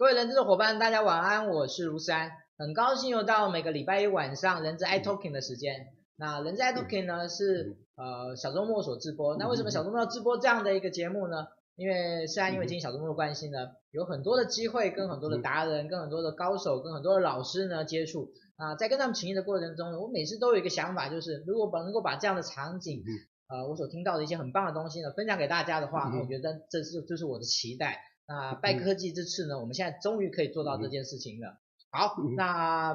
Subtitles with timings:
[0.00, 5.88] 各位人资的伙伴，大家晚安，我是卢山，很高兴又到每个礼拜一晚上人资 i Talking 的时间。
[6.16, 9.36] 那人资 i Talking 呢是呃小周末所直播。
[9.36, 11.48] 那为什么小周末要直播这样的一个节目呢？
[11.76, 13.58] 因为虽然因为今天小周末的关系呢，
[13.90, 18.32] 有很多的机会跟很多的达人、跟很多的高手、跟很多的老师呢接触。
[18.56, 23.04] 啊，在跟他们请益的过程中呢，我每次都有一个想法，就是如果把能够把这样的场景，
[23.48, 28.00] 呃，我所听到的一些很棒的东西呢，分享给大家的话，我觉得这是就是我的期待。
[28.30, 31.58] 那拜科技这次呢，我们现在终于可以做到这件事情了。
[31.90, 32.94] 好，那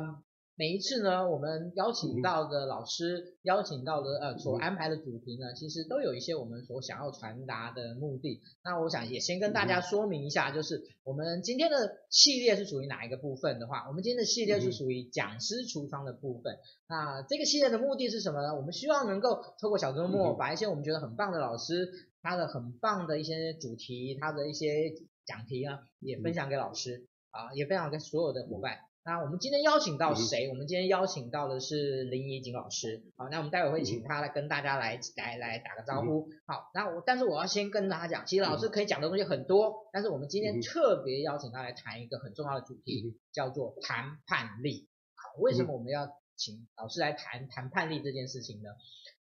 [0.56, 8.42] 每一次呢，我们邀请到的老师，邀请到的呃所安排的主题呢，其实都有一些我们所想要传达的目的。
[8.64, 16.56] 那我想也先跟大家说明一下，就是我们今天的系列是属于哪一个部分的话，我们今天的系列是属于讲师橱窗的部分。
[16.88, 18.56] 那这个系列的目的是什么呢？
[18.56, 24.94] 我们希望能够透过小周末，把一些我们觉得很棒的老师，他的很棒的一些主题，他的一些。
[25.26, 28.80] 讲题啊，也分享给老师啊，也分享给所有的伙伴。
[29.08, 30.50] 那我们今天邀请到谁？
[30.50, 33.04] 我们今天邀请到的是林怡景老师。
[33.16, 36.28] 好，那我们待会会请他来跟大家来来来打个招呼。
[36.48, 44.90] 好，那我但是我要先跟大家讲，其实老师可以讲的东西很多，但是我们今天特别邀请他来谈一个很重要的主题，叫做谈判力。
[45.14, 48.72] 好，为什么我们要请老师来谈谈判力这件事情呢？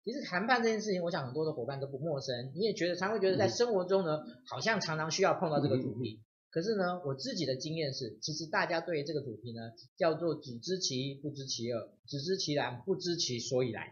[0.03, 2.51] 其实谈判这件事情，我想很多的伙伴都不陌生。
[2.55, 6.21] 你也觉得常会觉得在生活中呢，好像常常需要碰到这个主题。
[6.51, 13.87] 可是呢，我自己的经验是，其实大家对于这个主题呢，叫做只知其一不知其二，只知其然不知其所以然。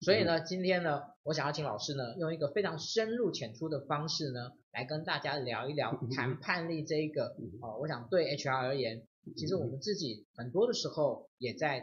[0.00, 7.36] 所以呢，今天呢，我想要请老师呢，用一个非常深入浅出的方式呢，来跟大家聊一聊谈判力这一个。
[7.60, 9.02] 哦，我想对 HR 而言，
[9.36, 11.82] 其实我们自己很多的时候也在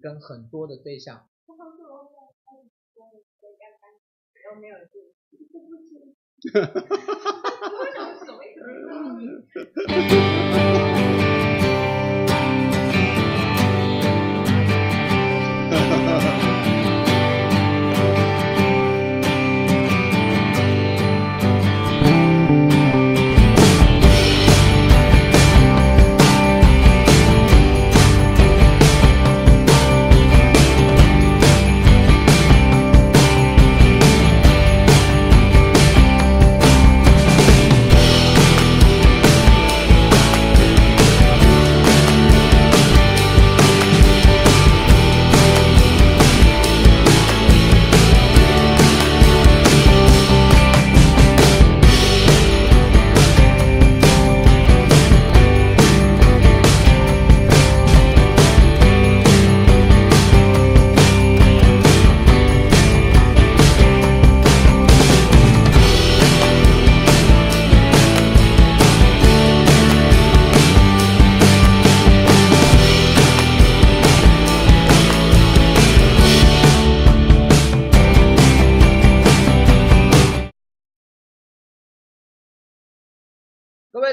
[0.00, 1.26] 跟很多的对象。
[4.58, 5.02] 没有进，
[6.52, 7.30] 哈哈哈哈
[10.78, 10.89] 哈。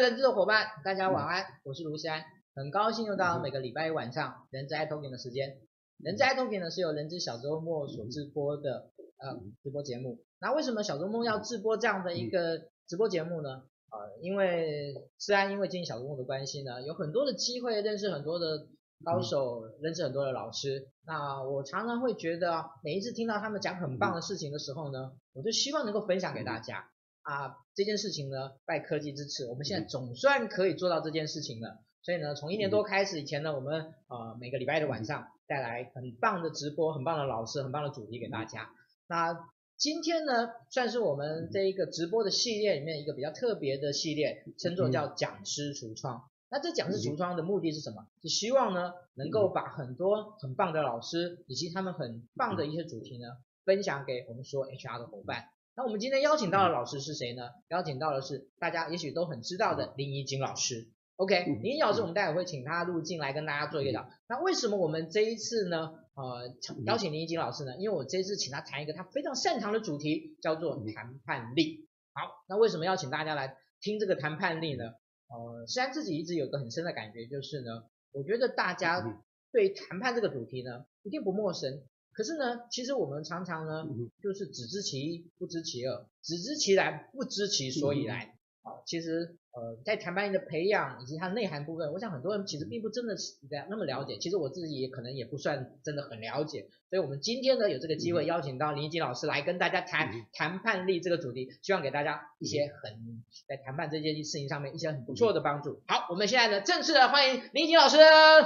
[0.08, 2.24] 人资的伙伴，大家晚安，我是卢山，
[2.56, 5.58] 很高兴又到每个礼拜一晚上人资 i Talking 的时间。
[5.98, 10.24] 人资 i Talking 呢是由人资小周末所直播的呃直播节目。
[10.40, 13.64] 那为什么小周末要直播这样的一个直播节目呢？
[13.92, 18.66] 呃，因为虽然因为经营小周末的关系呢，有很多的机会认识很多的
[19.04, 20.88] 高手，认识很多的老师。
[21.06, 26.90] 那我常常会觉得，每一次听到他们讲很棒的事情的时候呢，我就希望能够分享给大家。
[27.28, 31.80] 啊，这件事情呢，拜科技之赐，我们现在总算可以做到这件事情了。
[32.02, 38.70] 所以呢，从一年多开始以前呢，我们呃每个礼拜的晚上带来很棒的直播，很棒的老师，很棒的主题给大家。
[39.08, 39.38] 那
[39.76, 46.30] 今天呢，算是我们这一个直播的系列里面一个比较特别的系列，称作叫讲师橱窗。
[46.50, 48.08] 那这讲师橱窗的目的是什么？
[48.22, 53.28] 是希望呢，能够把很多很棒的老师以及他们很棒的一些主题呢，
[53.66, 55.50] 分享给我们所有 HR 的伙伴。
[55.78, 57.50] 那我们今天邀请到的老师是谁呢？
[57.70, 60.90] 邀请到的是大家也许都很知道的林怡景老师。
[61.18, 64.10] OK，林怡景老师，我们待会会请他入镜来跟大家做一个聊。
[64.28, 65.92] 那为什么我们这一次呢？
[66.16, 66.52] 呃，
[66.88, 67.78] 邀请林怡景老师呢？
[67.78, 71.88] 因为我这一次请他谈一个他非常擅长的主题，叫做谈判力。
[72.14, 74.86] 好，那为什么要请大家来听这个谈判力呢？
[75.30, 77.84] 呃，虽然自己一直有个很深的感觉，就是呢，
[78.14, 79.22] 我觉得大家
[79.52, 81.84] 对谈判这个主题呢，一定不陌生。
[82.18, 83.86] 可是呢，其实我们常常呢，
[84.24, 88.22] 就是只知其一，不知其二，只知其然，不知其所以然。
[88.64, 93.36] 啊，其实呃，在谈判力的培养以及它内涵部分，我想很多人其实并不真的是
[93.70, 94.18] 那么了解。
[94.18, 96.68] 其实我自己也可能也不算真的很了解。
[96.90, 105.84] 所以我们今天呢有这个机会邀请到林义景老师来跟大家谈谈判力这个主题，希望给大家一些很在谈判这件事情上面一些很不错的帮助。
[105.88, 107.98] 好，我们现在呢正式的欢迎林义景老师。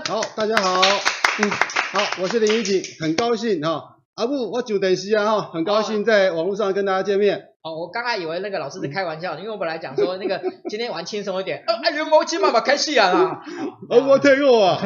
[0.10, 0.82] 好，大家好，
[1.40, 4.00] 嗯，好，我是林怡景，很高兴哈。
[4.16, 7.48] 阿布，我久等时啊哈，很高兴在网络上跟大家见面。
[7.64, 13.42] 哦，我刚刚以为那个老师在开玩笑，因为我本来讲说那个 今天玩轻松一点，哎，人毛起妈妈开戏啊啦，
[13.90, 14.78] 哦，我太弱啊。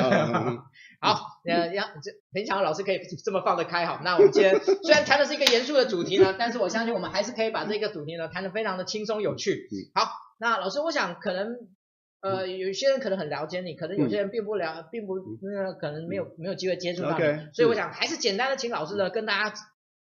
[1.02, 1.20] 好，
[1.50, 4.02] 呃，要这平常老师可以这么放得开哈。
[4.04, 9.68] 那我们今天虽然谈的是一个严肃的主题呢，但是我相信我们还是可以把这个主题呢谈得非常的轻松有趣。
[9.96, 10.10] 好，
[10.40, 11.48] 那老师，我想可能
[12.22, 19.56] 呃有些人可能很了解你，可能有些人并不了，并不那个可能没有没有机会接触到你，okay, 所以我想还是简单的请老师呢跟大家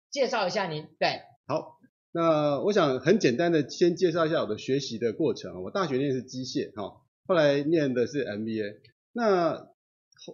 [0.10, 0.88] 介绍一下您。
[1.00, 1.78] 对，好。
[2.12, 5.62] 那我想很简单的先介绍一下我的学习的过程。
[5.62, 8.78] 我大学念的是机械，哈，后来念的是 MBA。
[9.12, 9.68] 那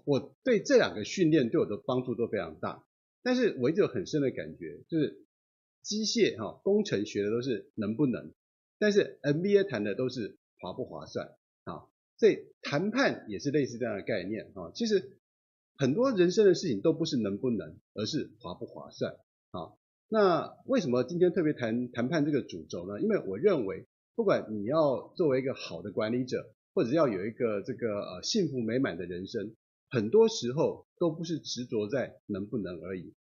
[0.06, 2.86] 我对这两个训练对我的帮助都非常大。
[3.24, 5.26] 但是我一直有很深的感觉，就是
[5.82, 8.32] 机械哈工程学的都是能不能，
[8.80, 11.34] 但是 MBA 谈的都是划不划算啊。
[12.18, 14.72] 所以谈判也是类似这样的概念啊。
[14.74, 15.18] 其实
[15.78, 19.16] 很多人生的事情都不是能不能，而是划不划算
[19.52, 19.74] 啊。
[20.08, 23.02] 那为什么今天特别谈谈判这个主轴呢？
[23.02, 23.86] 因为我认为，
[24.16, 29.56] 不管你要作为一个好的管理者，或者要有一个这个呃幸福美满的人生，
[29.90, 33.14] 很多时候都不是执着在能不能而已。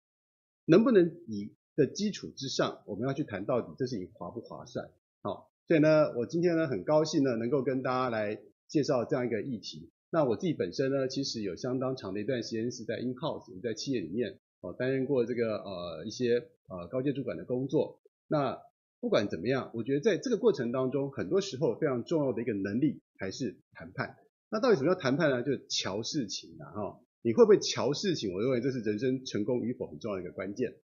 [0.67, 4.91] 能不能以的基础之上，我们要去谈到底这事情划不划算。
[5.23, 8.38] 好，所以呢，我今天呢很高兴呢能够跟大家来
[8.69, 9.90] 介绍这样一个议题。
[10.11, 14.38] 那我自己本身呢，其实有相当长的一段时间是在 in house，在企业里面。
[14.61, 16.38] 哦，担任过这个呃一些
[16.69, 18.00] 呃高阶主管的工作。
[18.28, 18.58] 那
[18.99, 24.16] 不管怎么样，我觉得在这个过程当中，很多时候非常重要的一个能力还是谈判。
[24.49, 25.43] 那到底什么叫谈判呢？
[25.43, 28.32] 就是乔事情啊，哈，你会不会瞧事情？
[28.32, 30.75] 我认为这是人生成功与否很重要的一个关键。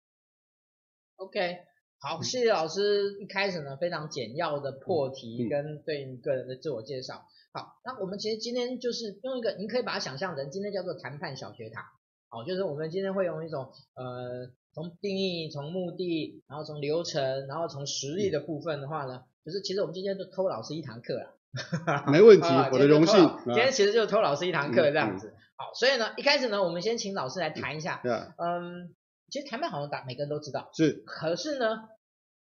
[1.16, 1.56] OK，
[2.00, 7.24] 好，谢谢老师一开始呢非常简要的破题跟对你个人的自我介绍。
[7.52, 11.84] 好，那我们其实今天就是用一个，您可以把它想象成今天叫做谈判小学堂。
[12.28, 21.34] 好，就是我们今天会用一种呃，从定义、从目的，然后从流程，然后从实力的部分的话呢，就是其实我们今天就偷老师一堂课了。
[22.06, 23.18] 没问题，我的荣幸。
[23.46, 25.34] 今天其实就是偷老师一堂课这样子。
[25.56, 28.00] 好，所以呢，一开始呢，我们先请老师来谈一下。
[28.38, 28.94] 嗯，
[29.28, 30.70] 其实谈判好像大每个人都知道。
[30.72, 31.02] 是。
[31.04, 31.88] 可是呢，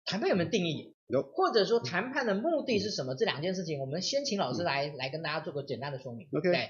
[0.05, 0.92] 谈判有没有定义？
[1.13, 1.23] 有。
[1.23, 3.15] 或者说谈判的目的是什么？
[3.15, 6.27] 这两件事情，我们先请老师来来跟大家做个简单的说明。
[6.31, 6.51] OK。
[6.51, 6.69] 对。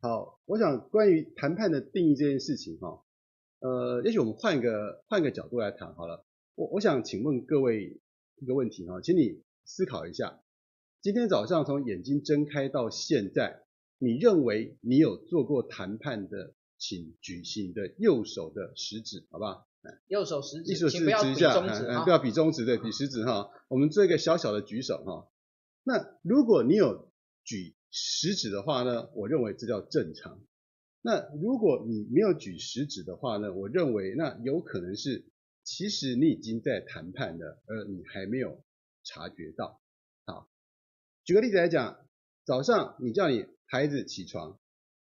[0.00, 3.04] 好，我想关于谈判的定义这件事情哈，
[3.60, 6.26] 呃，也许我们换一个换一个角度来谈好了。
[6.56, 8.00] 我我想请问各位
[8.40, 10.40] 一个问题哈，请你思考一下，
[11.02, 13.62] 今天早上从眼睛睁开到现在，
[13.98, 19.68] 你认为你有做过谈判的，请举起你的右手的食指，好不好？
[20.08, 23.48] 右手食指，请不要比中指，不要比中指，对，比食指哈。
[23.72, 25.30] 我们做一个小小的举手哈。
[25.82, 27.10] 那如果你有
[27.42, 30.42] 举食指的话呢，我认为这叫正常。
[31.00, 35.24] 那如果你没有举食指的话呢，我认为那有可能是，
[35.64, 38.62] 其实你已经在谈判了，而你还没有
[39.04, 39.80] 察觉到。
[40.26, 40.50] 好，
[41.24, 42.06] 举个例子来讲，
[42.44, 44.60] 早上你叫你孩子起床，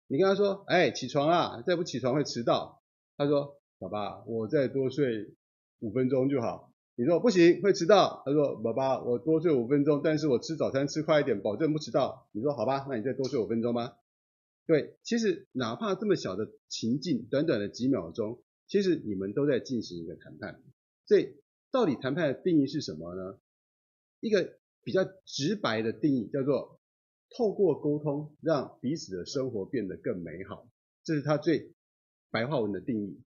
[0.06, 2.82] 你跟他说，哎，起床啦，再不起床会迟到。
[3.18, 5.34] 他说，爸爸，我再多睡
[5.80, 6.72] 五分钟就好。
[6.96, 8.22] 你说不行，会迟到。
[8.24, 13.96] 他说：“爸爸，我多睡五分钟，但是我吃早餐吃快一点，保证不迟到。”你说好吧，那你再多睡五分钟吧。
[14.64, 20.62] 对，其实哪怕这么小的情境，短短的几秒钟，其实你们都在进行一个谈判。
[21.04, 21.34] 所以，
[21.72, 23.40] 到底谈判的定义是什么呢？
[24.20, 26.78] 一个比较直白的定义叫做
[27.36, 30.68] 透过沟通，让彼此的生活变得更美好，
[31.02, 31.72] 这是它最
[32.30, 33.20] 白话文的定义。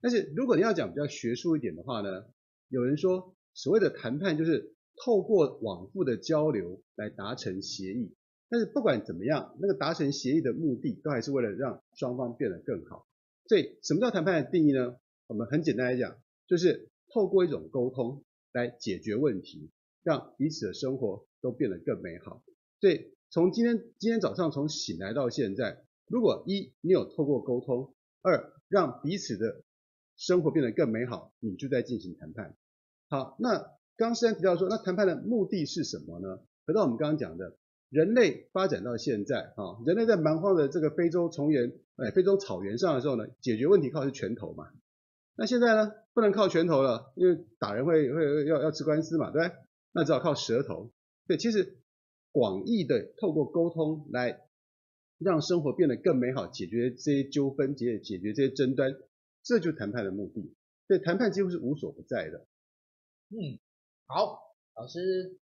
[0.00, 2.24] 但是如果你要讲比较学术一点的话呢？
[2.72, 8.14] 有人说，所谓的谈判就是透过往复的交流来达成协议。
[8.48, 13.06] 但是不管怎么样，那个达成协议的目的都还是为了让双方变得更好。
[13.46, 14.96] 所以，什么叫谈判的定义呢？
[15.26, 19.70] 我们很简单来讲，就是透过一种沟通来解决问题，
[20.02, 22.42] 让彼此的生活都变得更美好。
[22.80, 29.62] 所以，从今天今天早上从醒来到现在，如果一你有透过沟通，二让彼此的
[30.16, 32.56] 生活变得更美好，你就在进行谈判。
[33.12, 33.58] 好，那
[33.98, 36.38] 刚刚虽然提到说，那谈判的目的是什么呢？
[36.66, 37.58] 回到我们刚刚讲的，
[37.90, 44.70] 人类发展到现在，啊，人类在蛮荒的这个非洲丛原，哎，非洲草原上的时候呢，解决问题靠的是拳头嘛。
[45.36, 49.56] 那现在呢，不能靠拳头了，因为打人会会要要吃官司嘛，对不对？
[49.92, 50.90] 那只好靠舌头。
[51.26, 51.82] 对，其实
[52.30, 54.40] 广义的透过沟通来
[55.18, 58.96] 让生活变得更美好，解决这些纠纷，解解决这些争端，
[59.42, 60.54] 这就是谈判的目的。
[60.88, 62.46] 所以谈判几乎是无所不在的。
[63.32, 63.58] 嗯，
[64.06, 64.38] 好，
[64.76, 65.38] 老师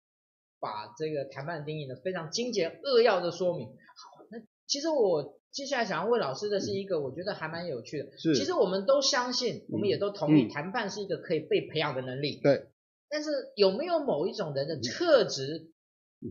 [0.60, 3.68] 把这个谈判定义呢非常精简扼要的说明。
[3.68, 8.18] 好，那其实我接下来想要问老师的是一个，我觉得还蛮有趣的。
[8.20, 8.36] 是。
[8.36, 12.40] 其实我们都相信，我们也都同意，嗯、谈判是一个可以被培养的能力。
[12.44, 12.70] 对。
[13.10, 15.72] 但是有没有某一种人的特质，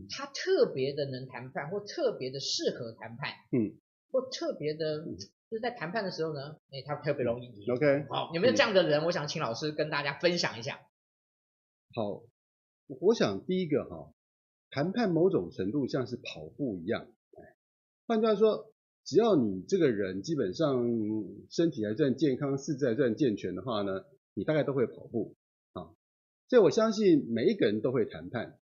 [0.09, 3.33] 他特别的能谈判，或特别的适合谈判？
[3.51, 3.77] 嗯。
[4.11, 5.03] 或特别的，
[5.51, 7.73] 就是在谈判的时候呢，哎，他特别容易赢。
[7.75, 8.05] OK。
[8.09, 9.03] 好，有没有这样的人？
[9.03, 10.79] 我想请老师跟大家分享一下。
[11.95, 12.21] 好，
[12.87, 14.13] 我想第一个哈，
[14.69, 17.07] 谈判某种程度像是跑步一样，
[18.05, 18.71] 换句话说，
[19.03, 20.85] 只要你这个人基本上
[21.49, 24.05] 身体还算健康，四肢还算健全的话呢，
[24.35, 25.35] 你大概都会跑步
[25.73, 25.89] 啊。
[26.47, 28.59] 所以我相信每一个人都会谈判，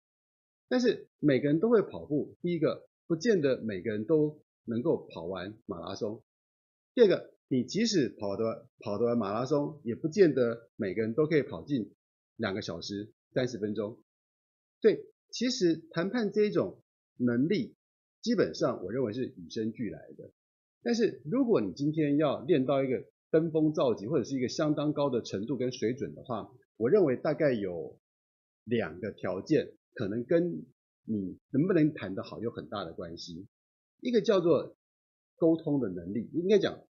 [0.68, 6.22] 但是每个人都会跑步，第一个不见得每个人都能够跑完马拉松，
[6.94, 11.94] 第二个你即使跑得跑得完马拉松，也不见得每个人都可以跑进
[12.36, 14.02] 两个小时三十分钟，
[14.80, 16.82] 对，其实谈判这一种
[17.16, 17.74] 能力，
[18.22, 20.30] 基本上我认为是与生俱来的。
[20.82, 27.98] 但是如果你今天要练到一个登峰造极，或者是一个相当高的程度跟水准的话，我认为大概有
[28.64, 30.64] 两个条件，可能跟
[31.04, 33.46] 你能不能谈得好有很大的关系。
[34.00, 34.76] 一个叫做
[35.36, 36.84] 沟通的能力，应该讲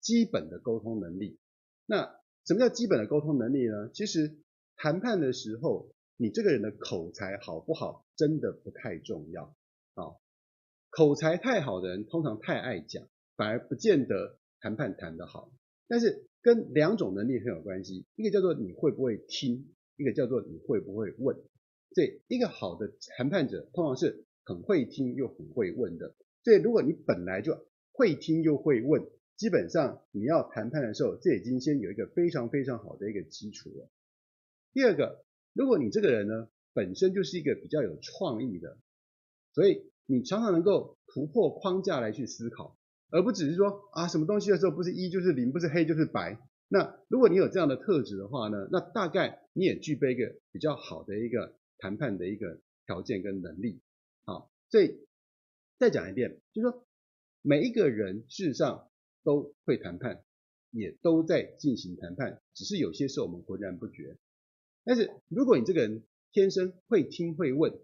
[0.00, 1.38] 基本的沟通能力。
[1.86, 3.90] 那什么叫基本的沟通能力呢？
[3.94, 4.36] 其实
[4.78, 9.56] 谈判的时候，你这个人的口才好不好，真的不太重要
[9.94, 10.14] 啊。
[10.90, 15.52] 口才太好的人，通常太爱讲，反而不见得谈判谈得好。
[15.88, 21.36] 但是跟两种能力很有关系，一个叫做你会不会听，一个叫做你会不会问。
[21.94, 26.14] 所以一个好的谈判者，通常是很会听又很会问的。
[26.44, 33.90] 所以如果你本来就会听又会问，基本上你要谈判的时候，这已经先有一个非常非常好的一个基础了。
[34.72, 38.78] 第二个，如果你这个人呢，本身就是一个比较有创意的，
[39.52, 42.76] 所以你常常能够突破框架来去思考，
[43.10, 46.38] 而不只是说啊什么东西的时候不是一就是零，不是黑就是白。
[46.68, 53.80] 那如果你有这样的特质的话呢，那大概你也具备一个比较好的一个谈判的一个条件跟能力。
[54.24, 55.06] 好，所以
[55.78, 56.86] 再讲一遍，就是说
[57.42, 58.84] 每一个人事实上。
[59.24, 60.24] 都会谈判，
[60.70, 64.16] 也都在进行谈判，只是有些时候我们浑然不觉。
[64.84, 67.78] 但是如果你这个人天生会听会问，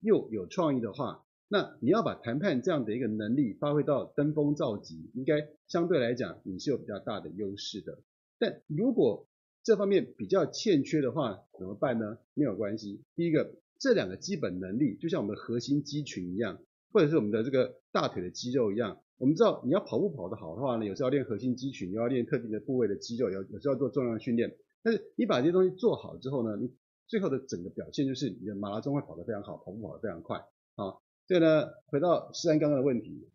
[0.00, 7.98] 又有创意的话，那你要把谈判这样的一个能力发挥到登峰造极，应该相对来讲你是有比较大的优势的。
[8.38, 9.28] 但如果
[9.62, 12.18] 这方面比较欠缺的话，怎么办呢？
[12.34, 13.02] 没有关系。
[13.16, 16.60] 第一个，这两个基本能力就像我们的核心肌群一样，
[16.92, 19.00] 或者是我们的这个大腿的肌肉一样。
[19.16, 24.56] 我们知道，你要跑步跑得好的话呢，有时候要练核心肌群，又要练特定的部位的肌肉，有有时候要做重量训练。
[24.84, 26.70] 但是你把这些东西做好之后呢，你
[27.08, 30.38] 最后的整个表现就是你的马拉松会跑得非常好，跑步跑得非常快。
[30.74, 33.30] 啊，所以呢，回到诗安刚刚的问题，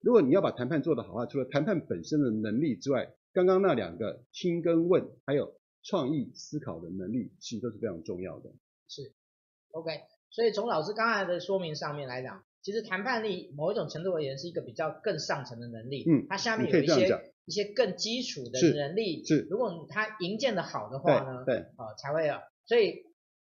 [0.00, 8.52] 如果你要把谈判做得好的话，除了谈判本身的能力之外，刚刚那两个听跟问，还有创意思考的能力，其实都是非常重要的。
[8.86, 9.12] 是
[9.72, 9.90] ，OK。
[10.30, 12.44] 所以从老师刚才的说明上面来讲。
[12.62, 22.36] 其实谈判力某一种程度而言是一个比较更上层的能力，嗯，它下面有一些一些更基础的能力，是，如果它营建的好的话呢，对，啊、呃，才会有。
[22.64, 23.02] 所以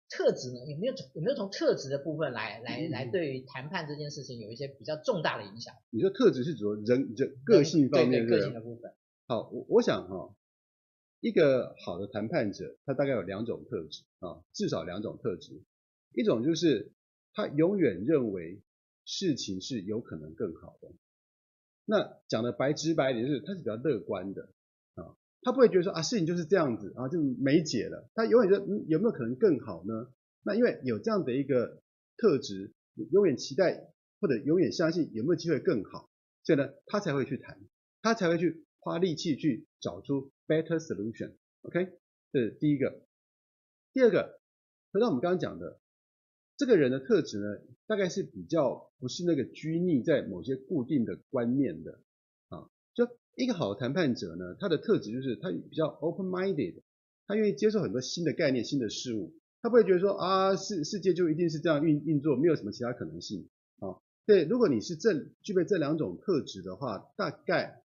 [0.10, 5.74] 特质呢，有没有从有没有从特质的部分来来来对于谈判这件事情有一些比较重大的影响？
[5.90, 8.94] 你说特质是指人人个性方面，个性的部分。
[9.26, 10.36] 好，我我想哈、哦，
[11.20, 15.64] 一个好的谈判者，他大概有两种特质啊，至少两种特质，
[16.14, 16.92] 一种就是
[17.34, 18.62] 他永远认为。
[19.10, 20.92] 事情是有可能更好的。
[21.86, 24.44] 那讲的白直白一点，就是他是比较乐观的
[24.94, 28.08] 啊，他不会觉得说啊，事情就是这样子啊，就没解了。
[28.14, 30.14] 他永远觉得嗯，有没有可能更好呢？
[30.44, 31.82] 那因为有这样的一个
[32.18, 32.72] 特质，
[33.12, 36.08] 永远期待或者永远相信有没有机会更好，
[36.44, 37.60] 所以呢，他才会去谈，
[38.04, 41.34] 他才会去花力气去找出 better solution。
[41.64, 41.98] OK，
[42.32, 43.02] 这是第一个。
[43.92, 44.40] 第二个，
[44.94, 45.80] 回到我们刚刚讲的。
[46.60, 47.46] 这个人的特质呢，
[47.88, 52.02] 大概是比较不是那个拘泥在某些固定的观念的
[52.50, 52.70] 啊。
[52.94, 56.82] 就一个好的谈判者呢，他的特质就是他比较 open-minded，
[57.28, 63.48] 他愿意接受很多新的概念、新的事物，他不会觉得说啊，世世界就一定是这样运运作，没有什么其他可能性
[63.80, 63.96] 啊。
[64.26, 67.84] 对，如果你是这具备这两种特质的话，大概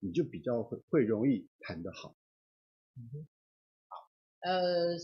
[0.00, 2.14] 你就比较会会容易谈得好。
[2.94, 3.26] 嗯。
[3.88, 3.96] 好，
[4.40, 4.98] 呃。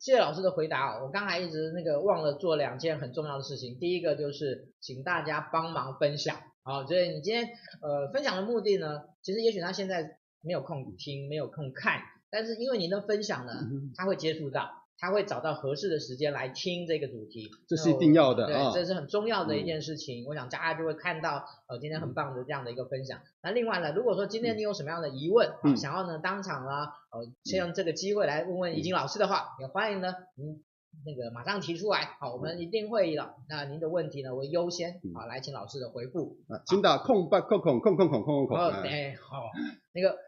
[0.00, 1.04] 谢谢老师的回答哦。
[1.04, 7.46] 我刚才一直那个忘了做两件很重要的事情，第一个就是请大家帮忙分享啊，所以你今天
[7.82, 13.52] 呃分享的目的呢，其实也许他现在没有空听，没有空看，但是因为您的分享呢，
[13.94, 14.70] 他会接触到。
[15.00, 20.24] 他会找到合适的时间来听这个主题，这是一定要的，对，哦、这是很重要的一件事情。
[20.24, 23.18] 嗯、我想大家就会看到，呃，今天很棒的这样的一个分享。
[23.18, 26.70] 嗯、那另外呢，如果说今天你有什么样的疑问，嗯、想要呢当场呢，
[27.12, 30.62] 呃，先用这个机会来问问怡静老师的话，嗯、也欢迎呢您
[31.06, 33.36] 那个马上提出来，好，我们一定会的。
[33.48, 36.36] 那您的问题呢为优先，好，来请老师的回复。
[36.48, 38.58] 啊，请打空八空空空空空空空。
[38.58, 39.48] 哦，对，好，
[39.94, 40.18] 那个。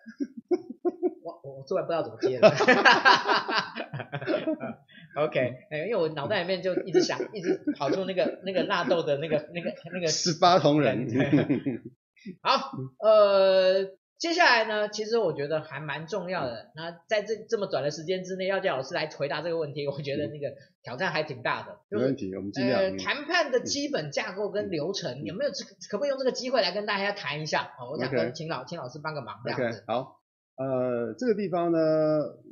[1.63, 2.51] 我突然不知道怎么接了，
[5.25, 5.39] OK，
[5.71, 11.07] 哎，因为我脑袋里面就一直想，一直跑出那个那个纳豆的那个那个那个十八铜人。
[12.43, 13.85] 好，呃，
[14.19, 16.71] 接下来呢，其实我觉得还蛮重要的。
[16.75, 21.79] 那在这这么短的时间之内，要叫老师来回答这个问题，我觉得那个挑战还挺大的。
[21.91, 22.81] 没问题，我们尽量。
[22.81, 25.51] 呃，谈判的基本架构跟流程，有没有
[25.91, 27.75] 可不可以用这个机会来跟大家谈一下？
[27.79, 29.85] 哦，我想跟请老请老师帮个忙，这样子。
[29.87, 30.22] 好。
[30.57, 31.79] 呃，这个地方呢，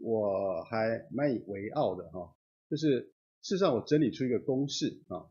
[0.03, 2.35] 我还蛮以为傲的哈，
[2.69, 5.29] 就是事实上我整理出一个公式啊。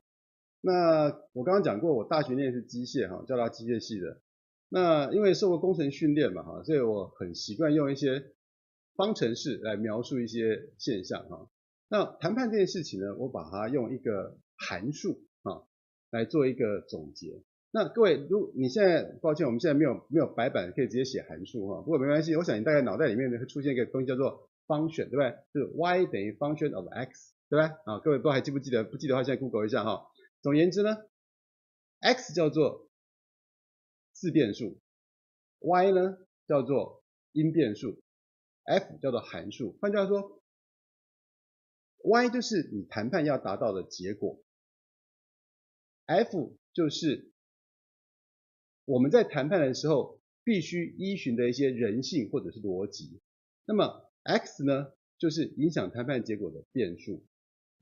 [0.61, 4.21] 那我刚刚讲过，我大学念的是机械哈，叫它机械系的。
[4.69, 8.33] 那因为受过工程训练嘛哈，所以我很习惯用一些
[8.95, 11.49] 方程式来描述一些现象哈。
[11.88, 15.63] 那谈判这件事情呢，我把它用一个函数啊
[16.11, 17.41] 来做一个总结。
[17.72, 25.38] 那各位，如你现在，抱歉，我们现在没有没有白板可以直接写函数哈，不过没关系，我想你大概脑袋里面呢会出现一个东西叫做 function，对不对？
[25.53, 27.75] 就是 y 等于 function of x，对不对？
[27.86, 28.84] 啊，各位不知道还记不记得？
[28.84, 30.08] 不记得的话，现在 Google 一下哈。
[30.42, 30.98] 总言之呢
[32.00, 32.90] ，x 叫做
[34.14, 34.79] 自变数
[35.60, 37.03] ，y 呢叫做
[37.34, 38.01] 因变数
[38.64, 39.77] ，f 叫做函数。
[39.79, 40.42] 换句话说
[42.03, 44.42] ，y 就是你谈判要达到的结果
[46.05, 47.32] ，f 就是
[48.89, 53.19] 我们在谈判的时候，必须依循的一些人性或者是逻辑。
[53.67, 54.87] 那么 X 呢，
[55.19, 57.23] 就是影响谈判结果的变数。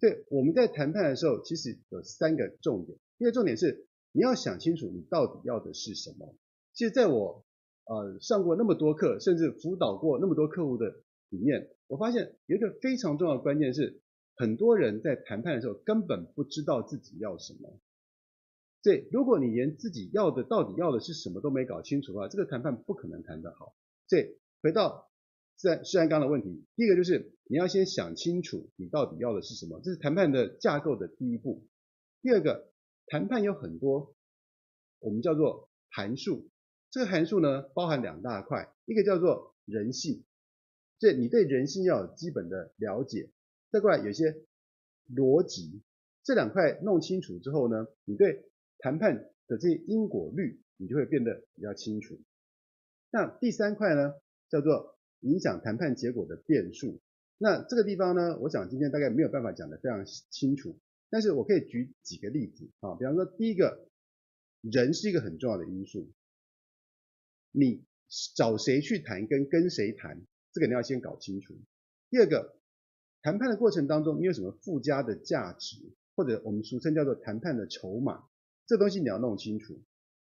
[0.02, 2.98] 对，我们在谈判的时候，其实有三个重点。
[3.18, 6.36] 第一个重点是，你要想清楚你到底要的是什么。
[6.74, 7.46] 其实在我
[7.86, 10.94] 呃上过那么多课，甚至辅导过那么多客户的
[11.30, 14.02] 里面，我发现有一个非常重要的关键是，
[14.36, 17.80] 很多人在谈判的时候根本不知道自己要什么。
[18.82, 23.76] 这，如果你连自己要的到底要的是什么都没搞清楚的话，这个谈判不可能谈得好。
[24.08, 25.12] 所以回到
[25.58, 31.68] 自然自然刚的问题，第一个就是你要先想清楚你到底要的是什么，这是谈判的架构的第一步。
[32.22, 32.72] 第二个，
[33.08, 34.16] 谈判有很多
[35.00, 36.50] 我们叫做函数，
[36.92, 40.24] 这个函数呢包含两大块，一个叫做人性，
[41.00, 43.32] 所以你对人性要有基本的了解。
[43.72, 44.46] 再过来有些
[45.10, 45.82] 逻辑，
[46.24, 48.46] 这两块弄清楚之后呢，你对
[48.88, 52.22] 谈判的这些因果律，你就会变得比较清楚。
[53.12, 54.14] 那第三块呢，
[54.48, 57.02] 叫做影响谈判结果的变数。
[57.38, 62.96] 那这个地方呢，我想今天大概没有办法讲得非常清楚，但是我可以举几个例子啊。
[62.96, 63.90] 比方说，第一个，
[64.62, 66.10] 人是一个很重要的因素。
[67.52, 67.84] 你
[68.38, 70.22] 找谁去谈，跟跟谁谈，
[70.54, 71.58] 这个你要先搞清楚。
[72.10, 72.56] 第二个，
[73.22, 75.76] 谈判的过程当中，你有什么附加的价值，
[76.16, 78.24] 或者我们俗称叫做谈判的筹码。
[78.68, 79.80] 这东西你要弄清楚。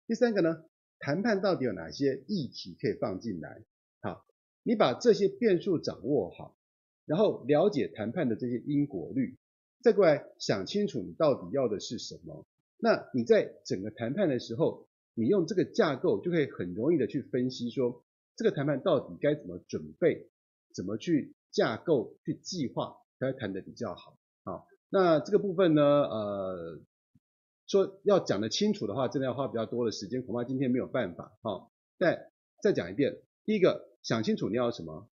[0.08, 0.65] 第三个呢，
[1.00, 3.63] 谈判到底有哪些议题可以放进来？
[4.02, 4.26] 好，
[4.62, 6.58] 你把这些变数掌握好，
[7.06, 9.38] 然后了解谈判的这些因果律，
[9.82, 12.45] 再过来想清楚你到底要的是什么。
[12.78, 18.04] 那你在整个谈判的时候，你用这个架构就可以很容易的去分析说，
[18.36, 20.30] 这个谈判到底该怎么准备，
[20.74, 24.19] 怎么去架构、去计划，才会谈得比较好。
[24.43, 26.82] 好，那这个部分呢，呃。
[27.67, 31.36] 说要讲得清楚的话，真的要花比较多的时间，恐怕今天没有办法。
[31.41, 35.10] 好，再再讲一遍，第一个想清楚你要什么，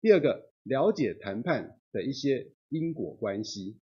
[0.00, 3.78] 第二个了解谈判的一些因果关系，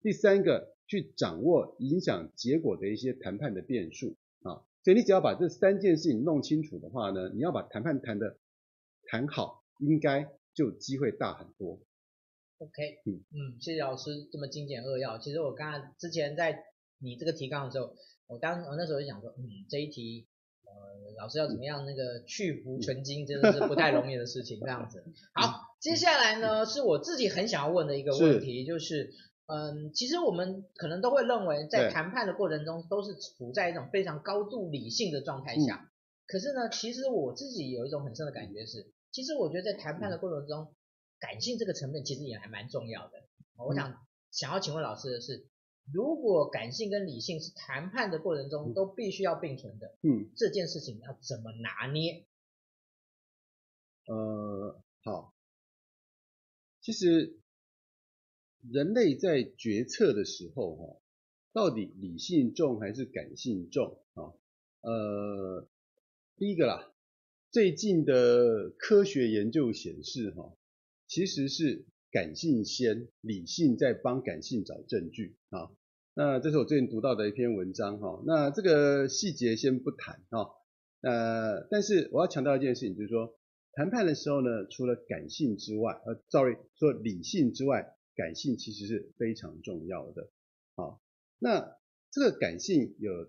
[0.00, 4.62] 第三个去掌握影响结果的一些谈判的变数啊。
[4.84, 8.38] 所以你只要把这三件事情弄清楚的话呢，你要把谈判谈的
[9.06, 11.80] 谈好，应该就机会大很多。
[12.58, 15.18] OK，嗯嗯，谢谢老师这么精简扼要。
[15.18, 16.64] 其实我刚才之前在。
[17.04, 17.94] 你这个提纲的时候，
[18.26, 20.26] 我当我那时候就想说，嗯，这一题，
[20.64, 25.04] 呃，老师要怎么样那个去芜存菁，真的是不太容易的事情，这样子。
[25.34, 29.12] 好，接下来呢是我自己很想要问的一个问题，就是，
[29.46, 35.90] 嗯，其实我们可能都会认为，在谈判的过程中都是处在一种非常高度理性的状态下，
[36.26, 40.74] 可是呢，其实我自己有一种很深的感觉是，其实我觉得在谈判的过程中，
[41.20, 43.22] 感性这个层面其实也还蛮重要的。
[43.56, 43.94] 我想
[44.32, 45.46] 想要请问老师的是，
[45.92, 52.24] 如果感性跟理性是谈判的过程中都必须要并存的，嗯，这件事情要怎么拿捏？
[54.06, 55.34] 呃，好，
[56.80, 57.38] 其实
[58.60, 61.00] 人类在决策的时候，哈，
[61.52, 64.32] 到底理性重还是感性重啊？
[64.80, 65.68] 呃，
[66.36, 66.92] 第一个啦，
[67.50, 70.54] 最近的科学研究显示，哈，
[71.06, 75.72] 其实是感性先，理性在帮感性找证据啊。
[76.14, 80.48] 那这是我最近读到的一篇文章哈，那这个细节先不谈哈，
[81.00, 83.36] 呃，但是我要强调一件事情，就是说
[83.72, 90.30] 谈判的时候呢，除了感性之外，呃，sorry，说理性之外，感性其实是非常重要的。
[90.76, 91.02] 好，
[91.40, 91.76] 那
[92.12, 93.24] 这个感性有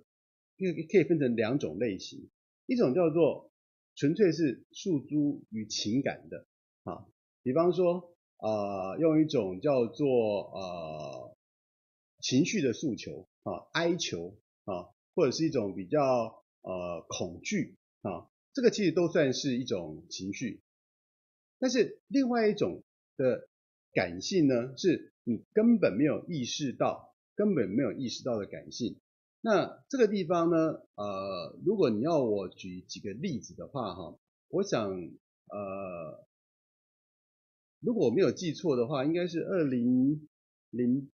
[0.60, 2.30] 可以可以分成两种类型，
[2.68, 3.52] 一种叫做
[3.96, 6.46] 纯粹是诉诸于情感的，
[6.84, 7.08] 啊，
[7.42, 10.08] 比方说，呃，用一种叫做
[10.54, 11.36] 呃。
[12.22, 20.64] 情绪的诉求啊，哀求啊，或者是一种比较呃恐惧啊，这个其实都算是一种情绪。
[21.60, 22.84] 但是另外一种
[23.16, 23.48] 的
[23.94, 29.00] 感性呢，是你根本没有意识到，根本没有意识到的感性。
[29.40, 34.18] 那这个地方呢，呃，如果你要我举几个例子的话哈，
[34.48, 36.26] 我想呃，
[37.86, 40.28] 如果我没有记错的话，应该是二零
[40.72, 41.10] 零。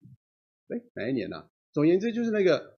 [0.67, 1.49] 哎，哪一年呐、啊？
[1.73, 2.77] 总言之，就是那个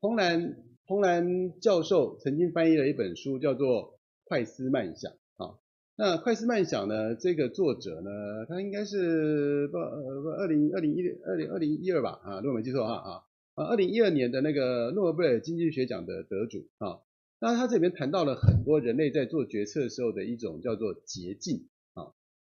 [0.00, 5.12] 彭兰彭兰教授曾经翻译了一本书，叫做《快思慢想》
[5.44, 5.58] 啊。
[5.96, 13.10] 那《快思慢想》呢，这个作者呢，他应该是不呃二零二零一二零二零一二吧啊，如果没记错啊啊
[13.56, 17.00] 啊二零一二年的那个诺贝尔经济学奖的得主啊。
[17.40, 21.66] 那他这里面谈到了很多人类在做决策的时候的一种叫做捷径。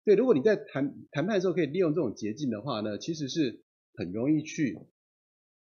[0.05, 3.61] 对，如果你在谈谈判的时候可以利用这种捷径的话呢，其实是。
[3.97, 4.77] 很容易去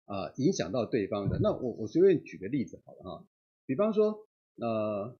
[0.07, 1.39] 啊、呃、影响到对方的。
[1.43, 3.27] 那我我随便举个例子好了哈，
[3.67, 5.19] 比方说呃，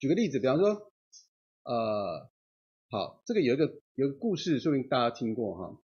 [0.00, 0.90] 举个例子，比方说
[1.62, 2.28] 呃，
[2.90, 5.80] 好，这个有一个有一个故事，说不定大家听过哈。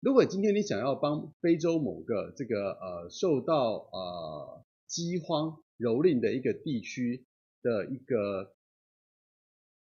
[0.00, 7.26] 如果今天你想要帮非洲某个这个呃受到呃饥荒蹂躏的一个地区
[7.60, 8.55] 的一个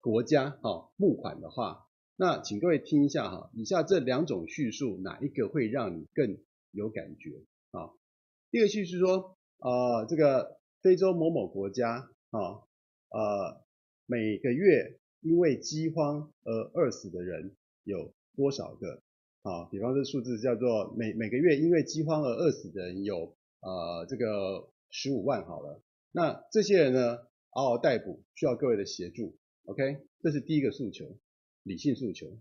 [0.06, 1.88] 国家哈募款的话。
[2.16, 6.38] 那请各位听一下哈，以下这两种叙述哪一个会让你更
[6.70, 7.32] 有感觉
[7.72, 7.90] 啊？
[8.52, 12.40] 第一个叙述说，呃，这个非洲某某国家啊，
[13.10, 13.66] 呃，
[14.06, 19.02] 每个月因为饥荒而饿死的人有多少个？
[19.42, 25.82] 啊，比方这数字叫做每每个月因为饥荒而饿死的人有呃这个十五万好了。
[26.12, 27.18] 那这些人呢，
[27.50, 29.36] 嗷嗷待哺，需要各位的协助。
[29.66, 31.18] OK，这是第一个诉求。
[31.64, 32.40] 理性诉求。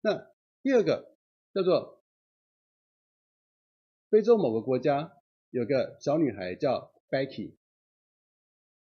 [0.00, 0.32] 那
[0.62, 1.14] 第二个
[1.52, 2.02] 叫做
[4.08, 5.12] 非洲某个国家
[5.50, 7.56] 有个小女孩叫 Becky，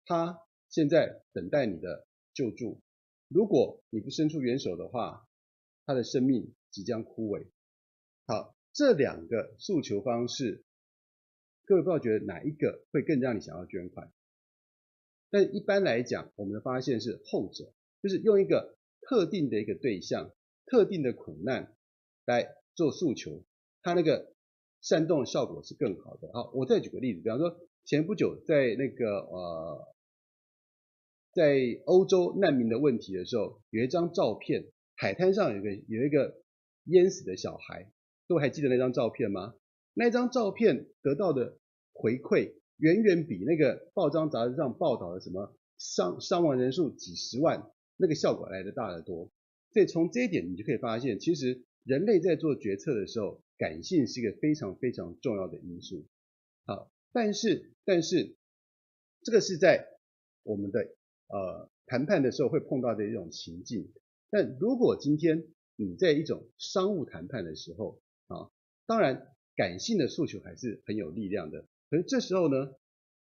[0.06, 2.82] 她现在等待你的救助。
[3.28, 5.28] 如果你不伸出援手的话，
[5.86, 7.48] 她的生命即将枯萎。
[8.26, 10.66] 好，这两个诉求方式，
[11.66, 14.12] 各位不知道觉得哪一个会更让你想要捐款？
[15.30, 18.76] 但一般来讲，我们的发现是后者，就是用一个。
[19.10, 20.34] 特定的一个对象，
[20.66, 21.74] 特定的苦难
[22.26, 23.46] 来做诉求，
[23.82, 24.34] 它那个
[24.82, 26.30] 煽动效果是更好的。
[26.34, 29.96] 好，我再举个例子，比方说前不久在那个呃，
[31.32, 34.66] 在欧洲难民的问题的时候，有一张照片，
[34.98, 36.42] 海滩上有一个有一个
[36.84, 37.90] 淹死的小孩，
[38.28, 39.56] 各位还记得那张照片吗？
[39.94, 41.58] 那张照片得到的
[41.94, 47.72] 回馈远远比那个报章杂志上报道的什么伤伤亡人数几十万。
[48.00, 49.32] 那个效果来得大得多，
[49.72, 56.06] 所以从这一点你就可以发现，其实人类在做决策的时候，感性是一个非常非常重要的因素。
[56.68, 58.36] 好，但是但是
[59.24, 59.88] 这个是在
[60.44, 60.82] 我们的
[61.30, 63.92] 呃谈判的时候会碰到的一种情境。
[64.30, 68.52] 但如果今天你在一种商务谈判的时候啊，
[68.86, 71.66] 当然感性的诉求还是很有力量的。
[71.90, 72.76] 可是这时候呢，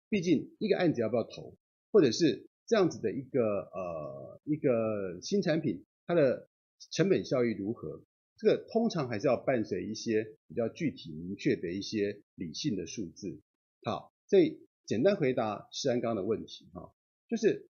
[0.09, 1.57] 毕竟一个案子要不要投，
[1.93, 6.49] 或者是这样子的一个呃一个新产品，它的
[6.91, 8.03] 成本效益如何？
[8.37, 13.41] 这个通常还是要伴随一些比较具体明确的一些理性的数字。
[13.85, 16.93] 好，所以简单回答施安刚的问题哈，
[17.29, 17.69] 就是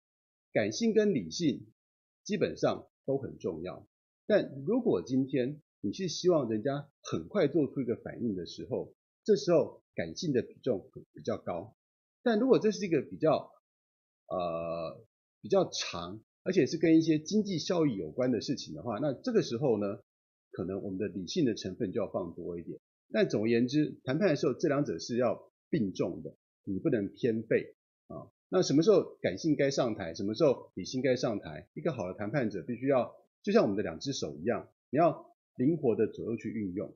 [0.51, 1.67] 感性跟理性
[2.23, 3.87] 基本上都很重要。
[4.27, 11.75] 但如果今天你是希望人家很快做出一个反应的时候，这时候感性的比重比较高。
[12.23, 13.51] 但如果这是一个比较
[14.27, 15.03] 呃，
[15.41, 19.99] 比较长，而且是跟一些经济效益有关的事情的话，那这个时候呢，
[20.51, 22.79] 可能我们的理性的成分就要放多一点。
[23.11, 26.33] 但总而言之，谈判的时候，这两者是要并重的，
[26.63, 27.75] 你不能偏废
[28.07, 28.31] 啊。
[28.47, 31.67] 那什么时候感性该上台，什么时候理性该上台？
[31.73, 36.95] 一个好的谈判者必须要，就像我们的两只手一样，你要灵活的左右去运用。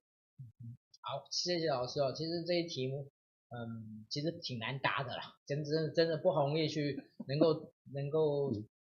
[1.06, 2.13] 好，谢谢老师哦。
[2.16, 3.12] 其实这一题目，
[3.50, 8.54] 嗯，其实挺难答的啦，真真真的不容易去能够能够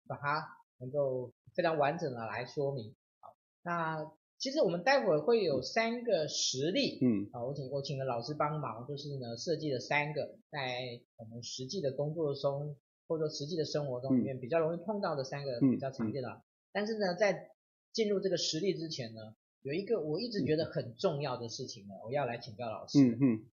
[0.06, 0.46] 把它
[0.80, 2.94] 能够非常完整的来说明。
[3.22, 12.76] 好，那其实我们待会儿会有三个实例，嗯，啊，我请我请了老师帮忙，就是呢设计了三个在我们实际的工作中
[13.08, 16.44] 或者说实际的生活中里面比较容易碰到的三个比较常见的。
[16.74, 17.52] 但是呢，在
[17.94, 23.00] 进入这个实例之前呢，有一个我一直觉得很重要的事情呢，我要来请教老师。
[23.00, 23.50] 嗯嗯。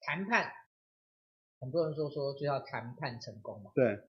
[0.00, 0.52] 谈判，
[1.58, 3.72] 很多人说说就要谈判成功嘛。
[3.74, 4.00] 对。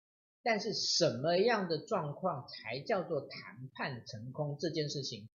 [0.43, 5.29] 但是什么样的状况才叫做谈判成功这件事情？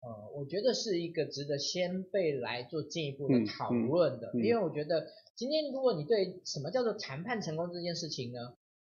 [0.00, 4.30] 呃，我觉得是一个值得先辈来做进一步的讨论的。
[4.34, 8.38] 因为我觉得今天如果你对什么叫做谈判成功这件事情呢，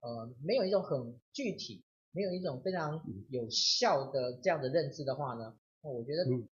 [0.01, 5.59] 呃，没有一种很具体，没有一种非常有效的这样的认知的话呢？
[5.91, 6.47] 我觉得你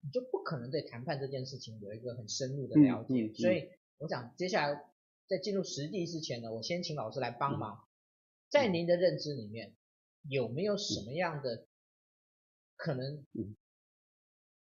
[0.00, 4.84] 你就不可能对谈判这件事情有一个很深入的了解，所以我想接下来
[5.26, 7.88] 在进入实地之前呢，我先请老师来帮忙，
[8.48, 9.74] 在您的认知里面
[10.28, 11.66] 有没有什么样的
[12.76, 13.24] 可能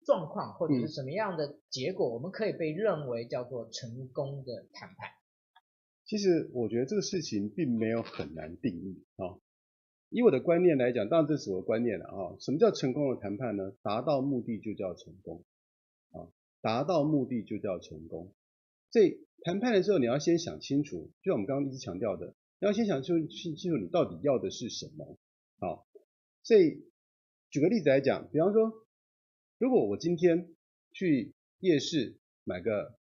[0.04, 5.10] 状况或者是什么样的结果，我们可以被认为叫做成功的谈判？
[6.04, 9.38] 其实我觉得这个事情并没有很难定义啊。
[10.10, 12.36] 以我的观念来讲，当然这是我的观念了啊。
[12.40, 13.72] 什么叫成功的谈判呢？
[13.82, 15.44] 达到目的就叫成功
[16.12, 18.32] 啊，达到目的就叫成功。
[18.90, 25.18] 所以谈判的时候，你要先想清楚，就像我们刚刚一直强调的，你要先想清清清楚你到底要的是什么
[25.58, 25.84] 啊。
[26.42, 26.86] 所以
[27.50, 28.72] 举个例子来讲，比方说，
[29.58, 30.48] 如果我今天
[30.92, 32.94] 去夜市买个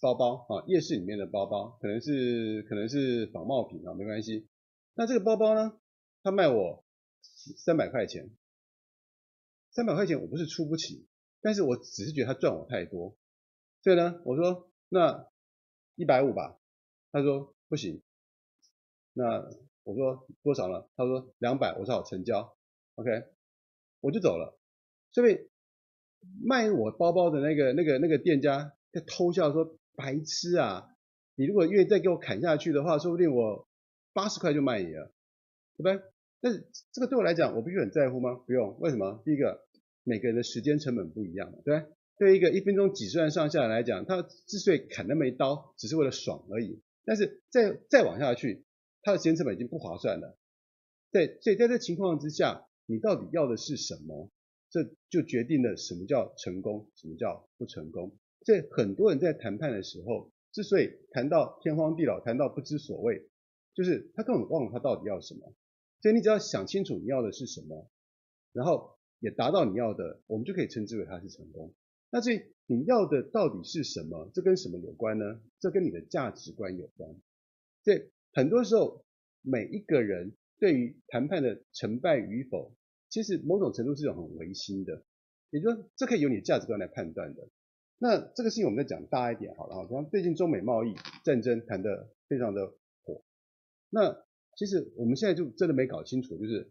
[0.00, 4.48] 包包啊，夜市里面的包包可能是可能是仿冒品啊，没关系。
[4.94, 5.78] 那这个包包呢？
[6.22, 6.84] 他卖我
[7.56, 8.30] 三百块钱，
[9.70, 11.06] 三百块钱我不是出不起，
[11.40, 13.16] 但是我只是觉得他赚我太多，
[13.82, 15.26] 所以呢，我说那
[15.94, 16.58] 一百五吧，
[17.12, 18.02] 他说不行，
[19.12, 19.48] 那
[19.84, 20.88] 我说多少呢？
[20.96, 22.56] 他说两百，我说好成交
[22.96, 23.10] ，OK，
[24.00, 24.58] 我就走了。
[25.12, 25.48] 所以
[26.44, 30.94] 卖我包包的那个那个那个店家在偷笑说白痴啊，
[31.36, 33.66] 你如果愿意再给我砍下去的话，说不定我
[34.12, 35.12] 八十块就卖你了。
[35.78, 36.02] 对不对？
[36.40, 38.34] 但是这个对我来讲，我必须很在乎吗？
[38.46, 38.78] 不用。
[38.80, 39.22] 为什么？
[39.24, 39.64] 第一个，
[40.04, 41.86] 每个人的时间成本不一样，对不对？
[42.18, 46.82] 对一个一分钟几十万上下来讲，他之所以砍那么一刀，只是为了爽而已。
[47.04, 48.66] 但是再再往下去，
[49.02, 50.36] 他的时间成本已经不划算了。
[51.10, 54.30] 对，所以在这情况之下，你到底要的是什么？
[54.70, 58.16] 这就决定了什么叫成功，什么叫不成功。
[58.44, 63.28] 所以很多人在谈判的时候，之所以谈到天荒地老，谈到不知所谓，
[63.74, 65.54] 就是他根本忘了他到底要什么。
[66.00, 67.90] 所以你只要想清楚你要的是什么，
[68.52, 71.74] 然后也达到你要的，我们就可以称之为它是成功。
[72.10, 74.30] 那至于你要的到底是什么？
[74.32, 75.40] 这跟什么有关呢？
[75.58, 77.14] 这跟你的价值观有关。
[77.82, 79.04] 所以很多时候，
[79.42, 82.72] 每一个人对于谈判的成败与否，
[83.10, 85.02] 其实某种程度是一种很唯心的，
[85.50, 87.48] 也就是说，这可以由你的价值观来判断的。
[87.98, 93.24] 那这个事情我们再讲大一点好了哈，比方最近中美贸易战争谈得非常的火，
[93.90, 94.27] 那。
[94.58, 96.68] 其实我们现在就真的没搞清楚，就是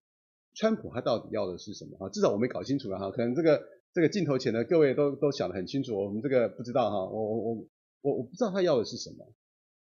[0.56, 2.10] 川普他到底要的是什么啊？
[2.10, 3.12] 至少我没搞清楚了哈。
[3.12, 7.06] 可能这个这个镜头前的各位都都想得很清楚，我们这个不知道哈。
[7.06, 7.68] 我我我
[8.02, 9.26] 我我不知道他要的是什么。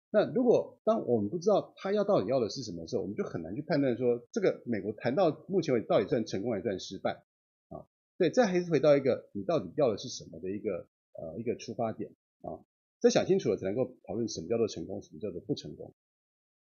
[0.09, 7.25] 那如果当我们不知道他要到底要的是什么的时候，我们就很难去判断说这个美国谈到目前为止到底算成功还是算失败
[7.67, 7.83] 啊？
[8.17, 12.63] 对，这还是回到一个你到底要的是什么的一个呃一个出发点啊。
[13.01, 15.93] 再想清楚了才能够讨论什么叫做成功，什么叫做不成功。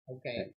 [0.05, 0.53] OK。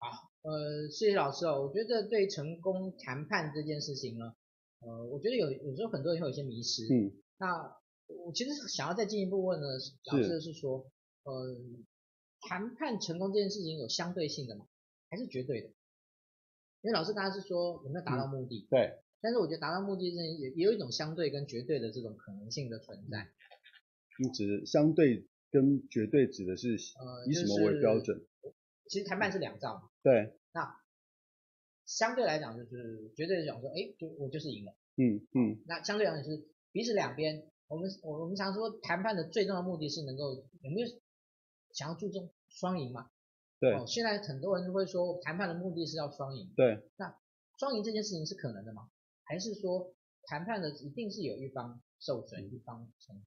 [0.00, 1.66] 好，呃，谢谢老师哦。
[1.66, 4.32] 我觉得对成功谈判这件事情呢，
[4.80, 6.84] 呃，我觉得有有时候很多人会有一些迷失。
[6.84, 7.12] 嗯。
[7.38, 9.66] 那我其实想要再进一步问呢，
[10.12, 11.56] 老师是说，是呃，
[12.40, 14.66] 谈判成功这件事情有相对性的吗？
[15.10, 15.68] 还是绝对的？
[16.82, 18.60] 因为老师刚才是说有没有达到目的？
[18.60, 18.98] 嗯、对。
[19.20, 23.28] 但是我觉得达到目的这也也有一种相对跟绝对的这种可能性的存在。
[24.22, 28.16] 你指相对跟绝对指的是以什么为标准？
[28.42, 28.52] 呃
[28.88, 30.38] 其实谈判是两造嘛，对。
[30.52, 30.80] 那
[31.84, 34.72] 相对来讲就是绝对讲说，哎，就我就是赢了。
[34.96, 35.62] 嗯嗯。
[35.66, 40.88] 那相对来讲是彼此两边，我们我我们常说谈判的最重要的目的是能够有没有
[41.72, 43.10] 想要注重双赢嘛？
[43.60, 43.74] 对。
[43.74, 46.52] 哦，现在很多人都会说谈判的目的是要双赢。
[46.56, 46.90] 对。
[46.96, 47.16] 那
[47.56, 48.90] 双赢这件事情是可能的吗？
[49.24, 53.22] 还是说谈判的一定是有一方受损，一方成。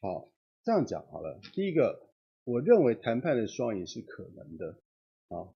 [0.00, 0.30] 好，
[0.62, 1.40] 这样讲好了。
[1.54, 2.07] 第一个，
[2.48, 4.78] 我认为谈判的双赢是可能的，
[5.28, 5.52] 啊，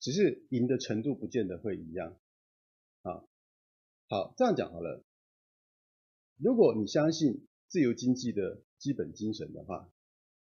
[0.00, 2.18] 只是赢的程度不见得会一样，
[3.02, 3.22] 啊，
[4.08, 5.04] 好，这样讲好了。
[6.36, 9.88] 如果你相信自由经济的基本精神的话，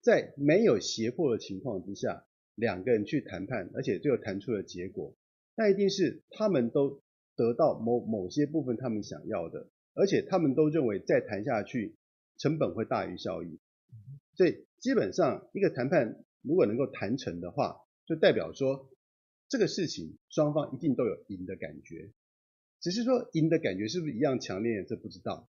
[0.01, 5.15] 在没有胁迫的情况之下，两个人去谈判，而且最后谈出了结果，
[5.55, 7.01] 那一定是他们都
[7.37, 11.95] 得到某某些部分他们想要的，而且他们都认为再谈下去
[12.37, 13.61] 成本会大于效益。
[14.39, 18.89] 所以基本上一个谈判如果能够谈成的话，就代表说
[19.49, 22.13] 这个事情双方一定都有赢的感觉，
[22.79, 25.49] 只是说赢的感觉是不是一样强烈，这不知道。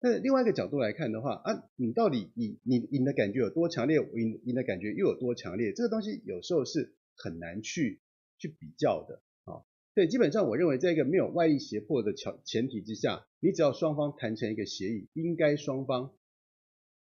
[0.00, 5.72] 但另外一个角度来看的话，啊，你到底你你赢的感觉有多强烈，赢赢的感觉又有多强烈？
[5.72, 8.02] 这个东西有时候是很难去
[8.36, 9.64] 去比较的啊。
[9.94, 16.12] 对，基本上我认为在一个没有外力胁迫的前前提之下，你只要双方谈成一个协议，应该双方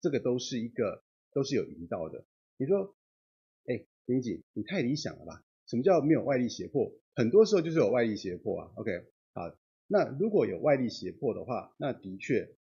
[0.01, 1.02] 这个都是一个
[1.33, 2.25] 都是有引导的。
[2.57, 2.95] 你说，
[3.65, 5.43] 哎，林姐，你太理想了吧？
[5.67, 6.91] 什么叫没有外力胁迫？
[7.15, 8.71] 很多时候就是有外力胁迫啊。
[8.75, 9.55] OK，好，
[9.87, 12.55] 那如果有外力胁迫的话，那的确。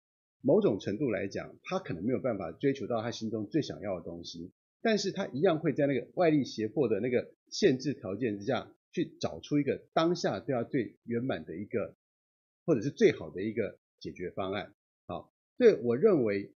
[0.45, 11.95] 某种程度来讲，他可能没有办法追求到他心中最想要的东西，但是他一样会在那个外力胁迫的那个限制条件之下，去找出一个当下对他最圆满的一个，
[12.65, 14.73] 或者是最好的一个解决方案。
[15.07, 16.51] 好，所以我认为，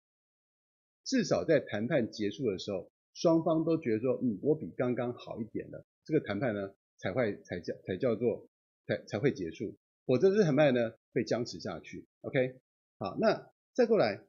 [1.05, 8.47] 至少在谈判结束的时候，双方都觉得说，嗯，我比刚刚好一点了，这个谈判呢才会才叫才叫做
[8.87, 12.05] 才才会结束，否则这谈判呢会僵持下去。
[12.21, 12.59] OK，
[12.97, 13.49] 好，那。
[13.75, 14.21] 再过来，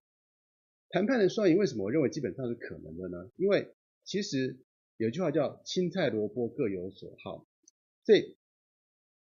[0.91, 3.31] 谈判的双赢为什么我认为基本上是可能的呢？
[3.37, 4.59] 因为其实
[4.97, 7.47] 有句话叫“青菜萝卜各有所好”，
[8.05, 8.37] 所以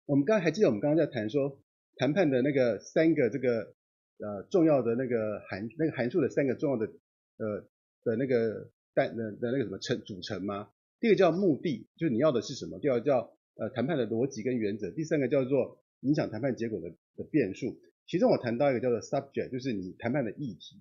[0.04, 1.60] 我们刚还记得我们刚刚在谈说
[1.94, 3.72] 谈判的那个三个这个
[4.18, 6.92] 呃重要的那个函那个函数的三个重要的
[7.38, 7.66] 呃
[8.04, 10.68] 的那个单的的那个什么成组成吗？
[11.00, 17.78] 第一个叫目的，就是你要的是什么；第二个叫呃谈判的逻辑跟原则；第三个叫做影响谈判结果的的变数。
[18.06, 20.80] 其中我谈到一个叫做 subject，就是你谈判的议题。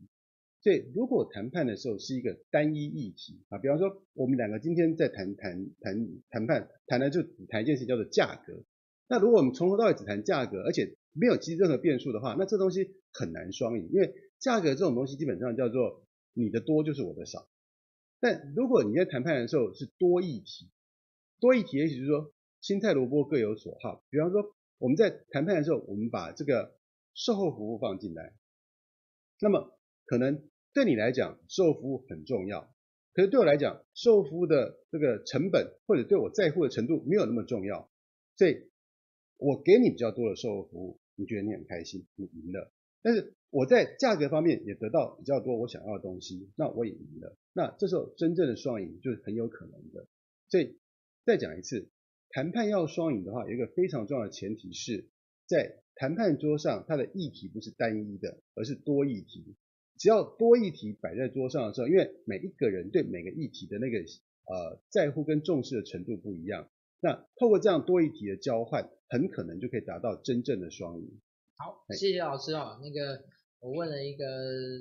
[0.62, 8.64] 所以如果谈判的时候是一个单一议题啊，比方说我们两个今天在谈谈谈谈判，谈的就只谈一件事叫做价格。
[9.08, 16.04] 那如果我们从头到尾只谈价格，而且没有其实任何变数的话，那这东西很难双赢，因为价格这种东西基本上叫做
[16.36, 17.48] 你的多就是我的少。
[18.20, 20.70] 但如果你在谈判的时候是多议题，
[21.40, 24.04] 多议题也许就是说青菜萝卜各有所好。
[24.10, 26.78] 比方说我们在谈判的时候，我们把这个
[27.14, 28.34] 售后服务放进来，
[29.40, 32.74] 那么可能对你来讲，售后服务很重要，
[33.14, 37.90] 可是对我来讲，售后服务的这个成本或者对我在乎的程度没有那么重要，
[38.38, 38.70] 所以
[39.38, 42.72] 我给你比较多的售后服务，你觉得你很开心，你赢了。
[43.06, 47.38] 但是我在价格方面也得到比较多我想要的东西，那我也赢了。
[47.54, 50.08] 那这时候真正的双赢就是很有可能的。
[50.50, 50.80] 所以
[51.24, 51.90] 再讲一次，
[52.32, 55.06] 谈判要双赢的话，有一个非常重要的前提是
[55.46, 55.84] 在。
[55.98, 59.56] 谈判桌上，它的议题不是单一的，而是多议题。
[59.98, 71.22] 只要多议题摆在桌上的时候，因为每一个人对每个议题的那个呃在乎跟重视的程度不一样，那透过这样多议题的交换，很可能就可以达到真正的双赢。
[71.58, 72.80] 好，谢谢老师哦。
[72.82, 73.24] 那个
[73.60, 74.26] 我问了一个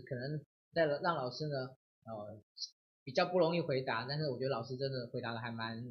[0.04, 0.40] 可能
[0.72, 1.70] 在让老师呢
[2.04, 2.40] 呃
[3.04, 5.84] 比较不容易回答，但是我觉得老师真的回答的还蛮，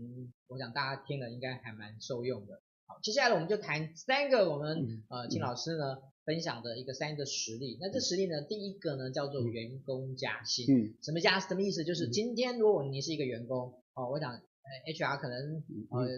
[0.48, 2.62] 我想大家听了应该还蛮受用的。
[2.86, 7.78] 好，接下来我们就谈三个我们呃请老师呢分享的一个三个实例。
[7.80, 10.66] 那这实例呢，第一个呢叫做员工加薪。
[10.68, 11.86] 嗯，什么加什么意思？
[11.86, 14.38] 就是今天如果你是一个员工，哦，我想
[14.86, 16.10] HR 可能呃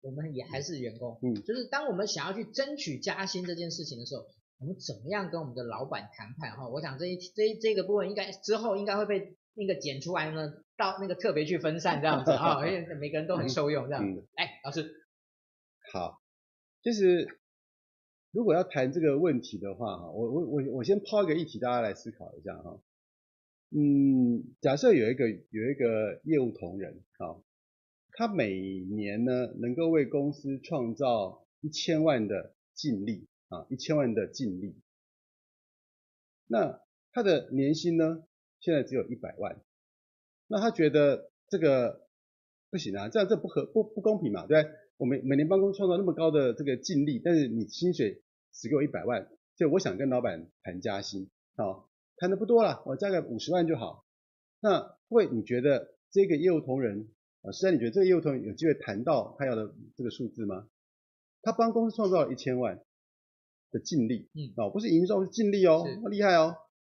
[0.00, 1.18] 我们也还是员工。
[1.22, 4.24] 嗯，就是当我们想要去争取加薪这件事情的时候，
[4.58, 6.56] 我们怎么样跟我们的老板谈判？
[6.56, 14.26] 哈，我想这一这一这个部分应该之后应该会被那个剪出来呢，到那个特别去分散这样子啊，因为 每个人都很受用这样子。
[14.36, 14.90] 来，老师。
[15.92, 16.20] 好，
[16.82, 17.38] 就是
[18.32, 22.80] 如果要谈这个问题的话，哈，我我我我先抛一个议题，大家来思考一下哈。
[23.70, 27.34] 嗯，假设有一个有一个业务同仁，啊，
[28.18, 34.74] 他每年呢能够为公司创造一千万的净利，啊，一千万的净利。
[36.46, 36.80] 那
[37.12, 38.24] 他的年薪呢，
[38.58, 39.60] 现在只有一百万，
[40.46, 42.08] 那他觉得这个
[42.70, 44.76] 不行啊，这样这不合不不公平嘛，对不对？
[44.96, 54.06] 我每每年帮公司创造那么高的这个净利，但是你薪水只给我一百万，所以我想跟老板谈加薪，好，谈的不多了，我加个五十万就好。
[54.60, 57.08] 那会你觉得这个业务同仁
[57.46, 60.68] 啊，实在你觉得这个业务同仁有机会谈到他要的这个数字吗？
[61.42, 62.82] 他帮公司创造了一千万，
[63.70, 66.56] 的净利，嗯，哦，不是营收是净利哦，他厉害哦。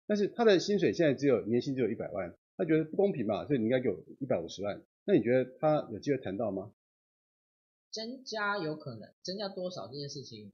[0.07, 4.81] 但是他的薪水现在只有年薪只有一百万，他觉得不公平嘛，所以你应该给我一百五十万。
[5.05, 6.73] 那你觉得他有机会谈到吗？
[7.91, 10.53] 增加有可能，增加多少这件事情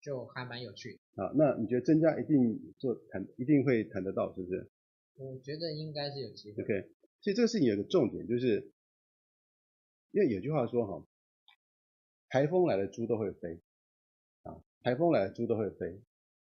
[0.00, 1.24] 就还蛮有趣的。
[1.24, 4.70] 啊，那你觉得增加一定做谈，一定会谈得到，是不是？
[5.16, 6.62] 我觉得应该是有机会。
[6.62, 6.88] OK，
[7.20, 8.70] 所以这个事情有个重点，就是
[10.12, 11.06] 因为有句话说哈，
[12.28, 13.60] 台风来了猪都会飞，
[14.42, 16.00] 啊，台风来了猪都会飞。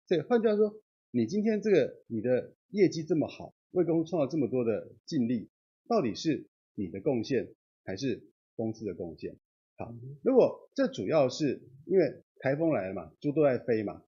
[0.06, 0.74] 所以换句话说，
[1.10, 5.50] 你今天这个你的业绩这么好，为公司创造这么多的净利，
[5.86, 8.24] 到底是你的贡献还是
[8.56, 9.36] 公司的贡献？
[9.76, 14.02] 好，如果这主要是因为台风来了嘛，猪都在飞嘛，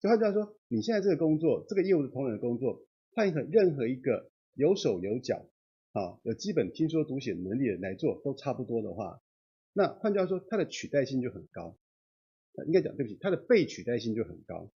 [0.00, 5.46] 所以换句话说，你现在这个工作，这个业务的同仁的工作，换一个任何一个有手有脚，
[5.96, 9.22] 啊，有基本听说读写能力的来做，都差不多的话，
[9.72, 11.74] 那换句话说，它的取代性就很高。
[12.66, 14.70] 应该讲对不起，它的被取代性就很高。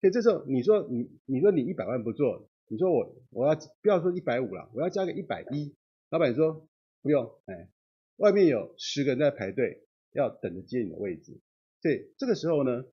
[0.00, 5.76] 所以这时候你说你你说你一百万不做，你说我我要不要说一百五了，我要加个一百一，
[6.08, 6.66] 老板说
[7.02, 7.68] 不用，哎，
[8.16, 11.38] 外面有十个人在排队要等着接你的位置，
[11.82, 12.86] 所以这个时候呢，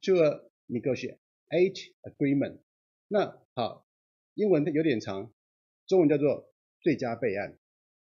[0.01, 1.19] to a Negotiate
[2.01, 2.57] Agreement。
[3.07, 3.88] 那好，
[4.34, 5.32] 英文有点长，
[5.88, 6.51] 中文叫做
[6.82, 7.57] 最佳备案。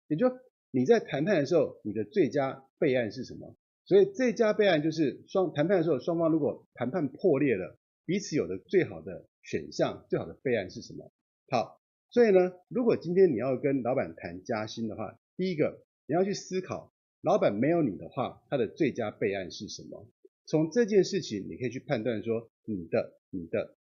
[0.06, 0.30] 也就，
[0.74, 3.54] 你在谈判的时候，你的最佳备案是什么？
[3.84, 11.12] 所以最佳备案就是双谈判的时候，双方如果谈判破裂了，彼此有的最好的选项、最好的备案是什么？
[11.48, 20.08] 好，所以呢，如果今天你要跟老板谈加薪的话，第一个你要去思考，老板没有你的话，他的最佳备案是什么？
[20.44, 23.76] 从这件事情你可以去判断说，你的你的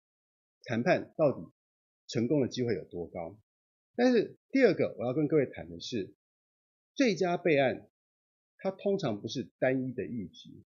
[0.64, 1.52] 谈判到底
[2.08, 3.38] 成功的机会有多高？
[3.96, 6.16] 但是第二个我要跟各位谈的是，
[7.00, 7.88] 最佳备案。
[8.58, 10.66] 它通常不是单一的议题。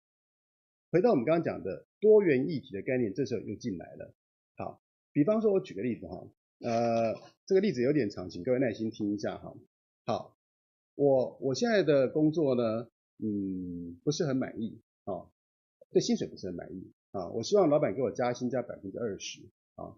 [0.90, 4.12] 回到我们刚刚讲的多元议题的概念，这时候又进来了。
[4.58, 4.82] 好，
[5.14, 6.28] 比方说，我举个例子哈，
[6.62, 7.14] 呃，
[7.46, 9.56] 这个例子有点长，请各位耐心听一下哈。
[10.08, 10.36] 好，
[10.96, 15.30] 我我现在的工作呢，嗯，不是很满意啊，
[15.92, 19.44] 对薪水不是很满意啊，我希望老板给我加薪加百分之二十
[19.76, 19.94] 啊。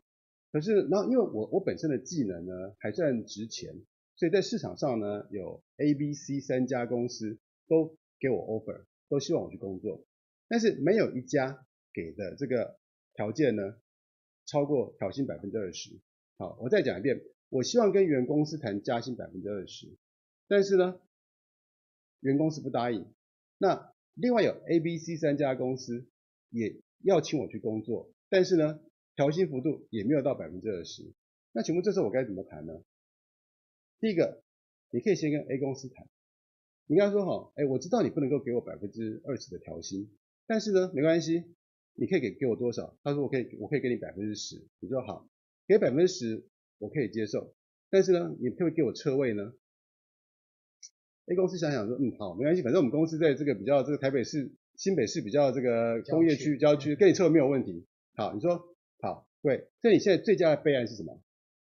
[0.52, 3.74] 可是，然后因为我我本身的技能呢还算值钱，
[4.18, 7.40] 所以在市场上呢有 A、B、C 三家公司。
[7.70, 10.06] 都给我 offer，都希望我去工作，
[10.48, 12.80] 但是没有一家给的这个
[13.14, 13.76] 条件呢，
[14.46, 16.00] 超过调薪百分之二十。
[16.38, 19.98] 好，我再讲一遍，我希望跟原公司谈加薪百分之二十，
[20.48, 20.98] 但是呢，
[22.22, 23.06] 原公司不答应。
[23.58, 26.08] 那另外有 A、B、C 三家公司
[26.50, 28.80] 也要请我去工作，但是呢，
[29.18, 31.12] 调薪幅度也没有到百分之二十。
[31.52, 32.82] 那请问这时候我该怎么谈呢？
[34.00, 34.44] 第一个，
[34.92, 36.08] 你可以先跟 A 公司谈。
[36.86, 40.10] 你跟他说哈，哎，我知道你不能够给我百分之二十的调薪，
[40.46, 41.44] 但是呢，没关系，
[41.96, 42.98] 你可以给给我多少？
[43.04, 44.64] 他说我可以，我可以给你百分之十。
[44.80, 45.28] 你说好，
[45.68, 47.54] 给百分之十我可以接受，
[47.90, 49.52] 但是呢，你可不可以给我车位呢
[51.26, 57.86] ？A 公司想想说，嗯，好，没关系，反正我们公司在这个比较这个台北市、新北市比较这个工业区郊区，给你车位没有问题。
[58.16, 61.22] 好，你说好，对，所以你现在最佳的备案是什么？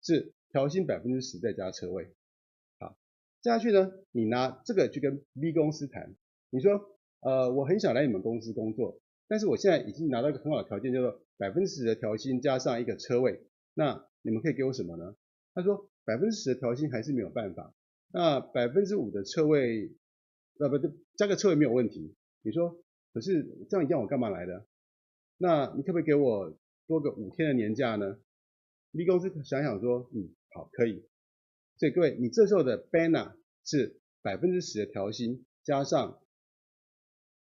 [0.03, 2.15] 是调薪百分之十再加车位。
[2.79, 2.97] 好
[3.43, 6.15] 接下去呢，你拿这个去跟 B 公司谈，
[6.49, 8.99] 你说，呃，我很想来你们公司工作，
[9.29, 13.43] 但是我现在已经拿到一个很好的条件，叫做百分之十的调薪加上一个车位，
[13.75, 15.15] 那你们可以给我什么呢？
[15.53, 17.75] 他说百分之十的调薪还是没有办法，
[18.11, 19.93] 那百分之五的车位，
[20.59, 20.79] 呃，不，
[21.19, 22.15] 加个车位没有问题。
[22.41, 22.83] 你说，
[23.13, 24.65] 可是这样一样我干嘛来的？
[25.37, 28.19] 那你可不可以给我多个五天的年假呢
[28.93, 31.05] ？B 公司想想说，嗯，好，可以。
[31.77, 36.19] 所以各位，你这时候的 banner 是百分之十的调薪，加上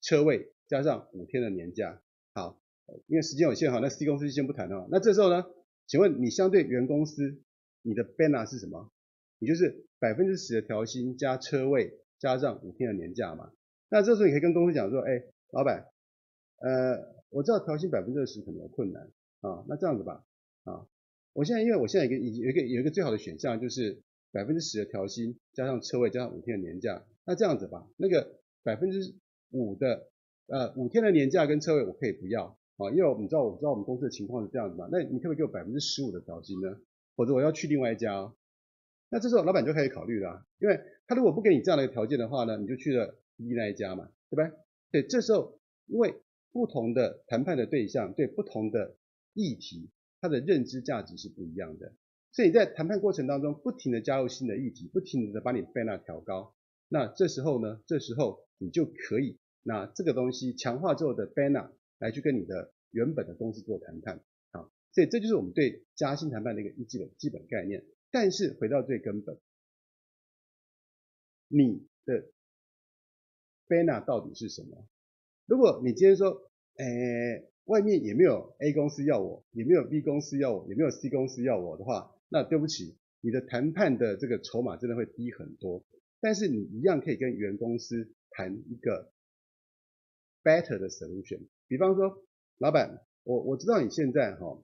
[0.02, 2.02] 车位，加上五天的年假。
[2.34, 2.60] 好，
[3.06, 4.86] 因为时间有限哈，那 C 公司就先不谈了。
[4.90, 5.46] 那这时候呢，
[5.86, 7.40] 请问你相对原公司，
[7.80, 8.92] 你的 banner 是什么？
[9.38, 13.52] 你就是百分之十的调薪加车位，加上五天的年假嘛。
[13.88, 15.86] 那这时候你可以跟公司讲说，哎，老板，
[16.58, 20.26] 呃，我知道调薪百分之二十可能有困难啊，那这样子吧，
[20.64, 20.86] 啊，
[21.38, 24.02] 我现在因为我现在有一个有一个有一个最好的选项就是。
[24.30, 29.14] 百分之十的调薪，加上车位，加上五天的年假，那这样子吧，那个百分之
[29.52, 30.10] 五的
[30.48, 36.78] 呃五天的年假跟车位我可以不要，啊，因为你知道我知道我们公司的情况是这样子嘛，那你可不可以给我百分之十五的调薪呢？
[37.16, 38.36] 否则我要去另外一家哦。
[39.08, 44.52] 那这时候老板就开始考虑了，因为他如果不给你这样的一个条件的话呢，你就去了另外一家嘛，对不对？
[44.90, 46.20] 对，这时候因为
[46.52, 48.94] 不同的谈判的对象对不同的
[49.32, 49.88] 议题，
[50.20, 51.94] 他的认知价值是不一样的，
[52.32, 56.54] 所以在谈判过程当中不停的加入新的议题，不停的把你 banner 调高，
[56.88, 67.84] 那这时候呢，这时候你就可以拿这个东西强化之后的 banner 来去跟你的原本的公司做谈判，好，所以这就是我们对加薪谈判的一个基本基本概念。
[68.10, 69.38] 但是回到最根本，
[71.46, 72.30] 你的
[73.68, 74.88] banner 到底是什么？
[75.44, 85.84] 如果你今天说，诶，外面也没有 A 公司要我，也没有 B 公司要我，也没有 C 公司要我的话，那对不起，你的谈判的这个筹码真的会低很多。
[86.20, 89.12] 但是你一样可以跟原公司谈一个
[90.42, 91.46] better 的 solution。
[91.68, 92.24] 比方说，
[92.58, 94.62] 老板，我我知道你现在哈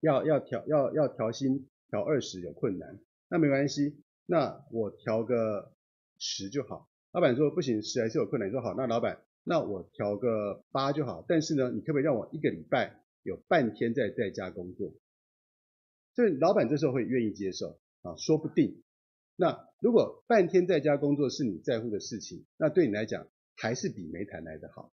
[0.00, 1.68] 要要调要要调薪。
[1.90, 5.72] 调二十有困难，那没关系，那我调个
[6.20, 6.88] 十就好。
[7.10, 8.48] 老板说不行，十还是有困难。
[8.48, 9.18] 你说好，那老板，
[9.50, 11.24] 那我调个八就好。
[11.26, 14.92] 但是呢，你可不可以让我一个礼拜有半天在在家工作？
[16.14, 18.80] 所以老板这时候会愿意接受啊，说不定。
[19.34, 23.26] 那如果半天在家工作是你在乎的事情，那对你来讲
[23.56, 24.92] 还是比没谈来的好。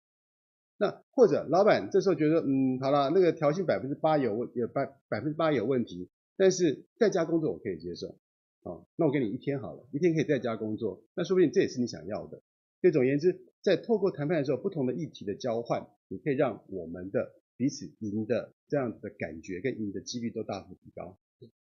[0.76, 6.10] 那或者老板这时候觉得，嗯，好了，那个调薪百分之八有问，有百百分之八有问题。
[6.36, 8.18] 但是在家工作我可以接受，
[8.64, 12.42] 啊，那我给你一天好了，一天可以在家工作，那说不定这也是你想要的。
[12.82, 21.16] 所以总而言之，在透过谈判的时候，不同的议题的交换，你可以让我们的彼此赢的这样子的感觉跟赢的几率都大幅提高。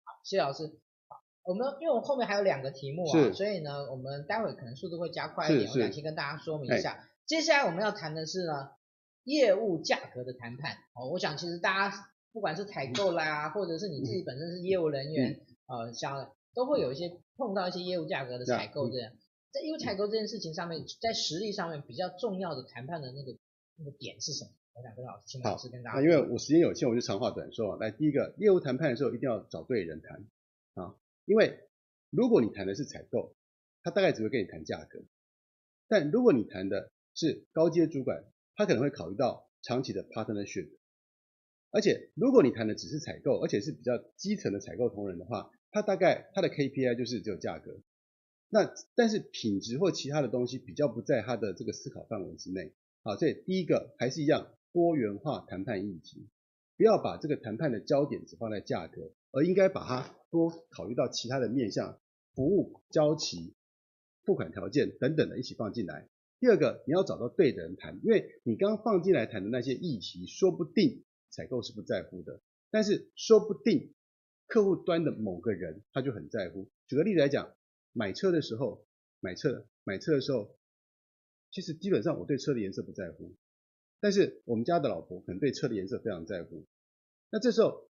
[0.04, 0.66] 好，谢谢老师。
[1.08, 7.08] 好，我们因为我后面还有两个题目啊，所以呢，我们待会可能速度会加快一点，我想先跟大家说明一下。
[7.24, 8.70] 接下来我们要谈的是呢，
[9.24, 10.76] 业务价格的谈判。
[10.94, 11.96] 哦，我想其实大家。
[12.32, 19.10] 不管是采购啦，或者是你自己本身是业务人员，呃，想都会有一些碰到一些业务价格的采购这样，
[19.56, 23.38] 在业务采购这件事情上面，在实力上面比较重要的谈判的那个
[23.78, 24.50] 那个点是什么？
[24.74, 26.02] 我想跟老师，请老师跟大家。
[26.02, 27.78] 因为我时间有限，我就长话短说啊。
[27.80, 30.26] 来，第一个，业务谈判的时候一定要找对人谈
[30.74, 30.94] 啊，
[31.24, 31.58] 因为
[32.10, 33.34] 如果你谈的是采购，
[33.82, 35.02] 他大概只会跟你谈价格，
[35.88, 38.26] 但如果你谈的是高阶主管，
[38.56, 40.68] 他可能会考虑到长期的 partnership。
[41.70, 47.80] 而且，如果你谈的只是采购，而且是比较基层的采购同仁的话，他大概他的 KPI 就是只有价格。
[48.48, 52.72] 那但是品质或其他的东西比较不在他的这个思考范围之内。
[53.02, 56.28] 好，所以第一个还是一样多元化谈判议题，
[56.76, 62.00] 不要把这个谈判的焦点只放在价格，而应该把它多考虑到其他的面向，
[62.34, 63.54] 服务、交期、
[64.24, 66.08] 付款条件等等的一起放进来。
[66.40, 71.04] 第二个，你要找到对的人谈，因为你刚刚放进来谈的那些议题，说不定。
[71.28, 72.40] 采购是不在乎的，
[72.70, 73.92] 但是说不定
[74.46, 76.70] 客户端的某个人他就很在乎。
[76.86, 77.52] 举个例子来讲，
[77.96, 78.84] 买车的时候，
[79.20, 80.54] 买车买车的时候，
[81.50, 83.34] 其实基本上我对车的颜色不在乎，
[84.00, 86.66] 但是我们家的老婆可能对车的颜色非常在乎。
[87.30, 87.88] 那这时候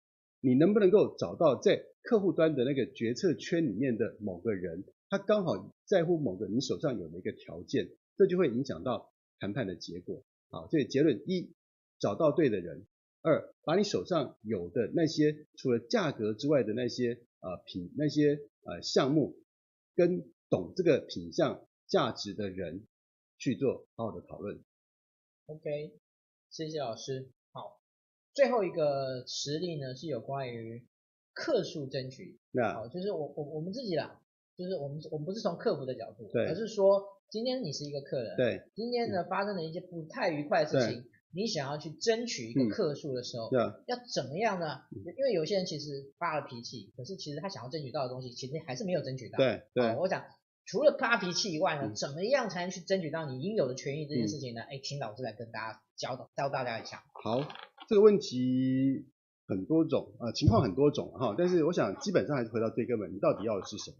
[0.40, 10.22] 你能不能够找到在客户端的那个决策圈里面的某个人，他刚好在乎某个你手上有的一个条件，这就会影响到谈判的结果。
[10.48, 11.52] 好，所以结论一，
[11.98, 12.86] 找到对的人。
[13.20, 19.36] 二，把你手上有的那些除了价格之外的那些呃品那些呃项目，
[19.98, 22.86] 跟懂这个品相价值的人
[23.36, 24.62] 去做好好的讨论。
[25.46, 25.98] OK，
[26.50, 27.28] 谢谢老师。
[27.50, 27.80] 好，
[28.32, 30.86] 最后一个实例呢是有关于
[31.32, 32.38] 客数争取。
[32.52, 34.22] 那好，就是我我我们自己啦，
[34.56, 41.10] 就是我们我们不是从客服的角度，而是说今天你是一个客人，对，今天呢发生了一些不太愉快的事情。
[41.30, 44.80] 你想要去争取一个客数的时候，嗯、要怎么样呢？
[44.90, 49.36] 因为有些人其实发了脾气，可是其实他想要争取到的东西，其实还是没有争取到。
[49.36, 50.24] 对对、哦，我想
[50.64, 54.62] 除了发脾气以外呢，嗯、怎么样才能去争取到你应有的权益这件事情呢？
[54.62, 57.02] 哎、嗯，请老师来跟大家教导教大家一下。
[57.12, 57.46] 好，
[57.88, 59.06] 这个问题
[59.46, 63.96] 很多种啊、呃，情况很多种哈，但是我想基本上还是回到最根本，你到底要的是什么？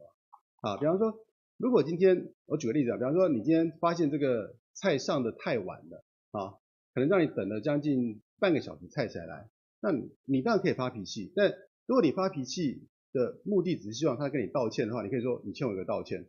[0.63, 1.15] 啊，比方说，
[1.59, 6.55] 如果今天我举个例子啊，比方说你今天发现这个菜上的太晚了啊。
[6.95, 9.49] 可能让你等了将近半个小时菜才来，
[9.81, 11.53] 那你你当然可以发脾气，但
[11.87, 16.27] 如果你发脾气的目的只是希望他跟你道歉的话，你可以说你欠我一个道歉，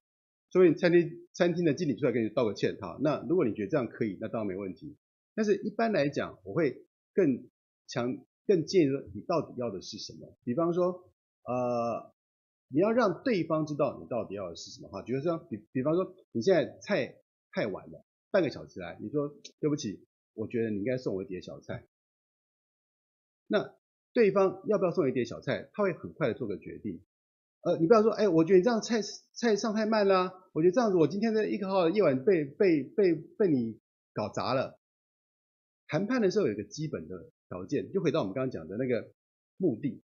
[0.50, 2.98] 所以餐厅餐厅的经理出来跟你道个歉哈。
[3.02, 4.96] 那如果你觉得这样可以，那当然没问题。
[5.36, 6.84] 但是一般来讲，我会
[7.14, 7.50] 更
[7.88, 10.38] 强更建议说你到底要的是什么？
[10.44, 11.12] 比方说
[11.44, 12.14] 呃，
[12.70, 15.02] 你要让对方知道你到底要的是什么哈。
[15.04, 17.16] 比如说比比方说你现在菜
[17.52, 20.06] 太晚了，半个小时来，你说对不起。
[20.34, 21.86] 我觉得你应该送我一碟小菜，
[23.48, 23.76] 那
[24.14, 27.02] 对方要不要送一碟小菜，他会很快的做个决定。
[27.62, 29.02] 呃，你不要说，哎，我觉得你这样菜
[29.34, 33.80] 菜上太慢了，我觉得这样子，我今天的一个号的夜晚被被被被你
[34.14, 34.80] 搞砸了。
[35.88, 39.12] 谈判的时候有一个基本的条件，就回到我们刚刚讲的那个
[39.58, 40.02] 目的，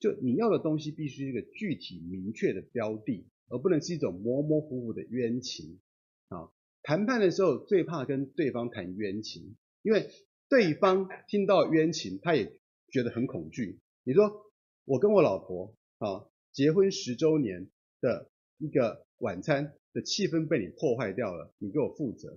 [0.00, 5.78] 就你要的东西必须是一个具体明确的标的，而不能是一种模模糊糊的冤情
[6.28, 6.50] 啊。
[6.82, 10.10] 谈判的时候最怕跟对方谈冤情，因为
[10.48, 12.52] 对方听到冤情，他也
[12.90, 13.78] 觉得很恐惧。
[14.04, 14.46] 你说
[14.84, 16.26] 我跟我老婆啊。
[16.50, 17.68] 结婚十周年
[18.00, 22.36] 的一个晚餐的气氛被你破坏掉了，你给我负责。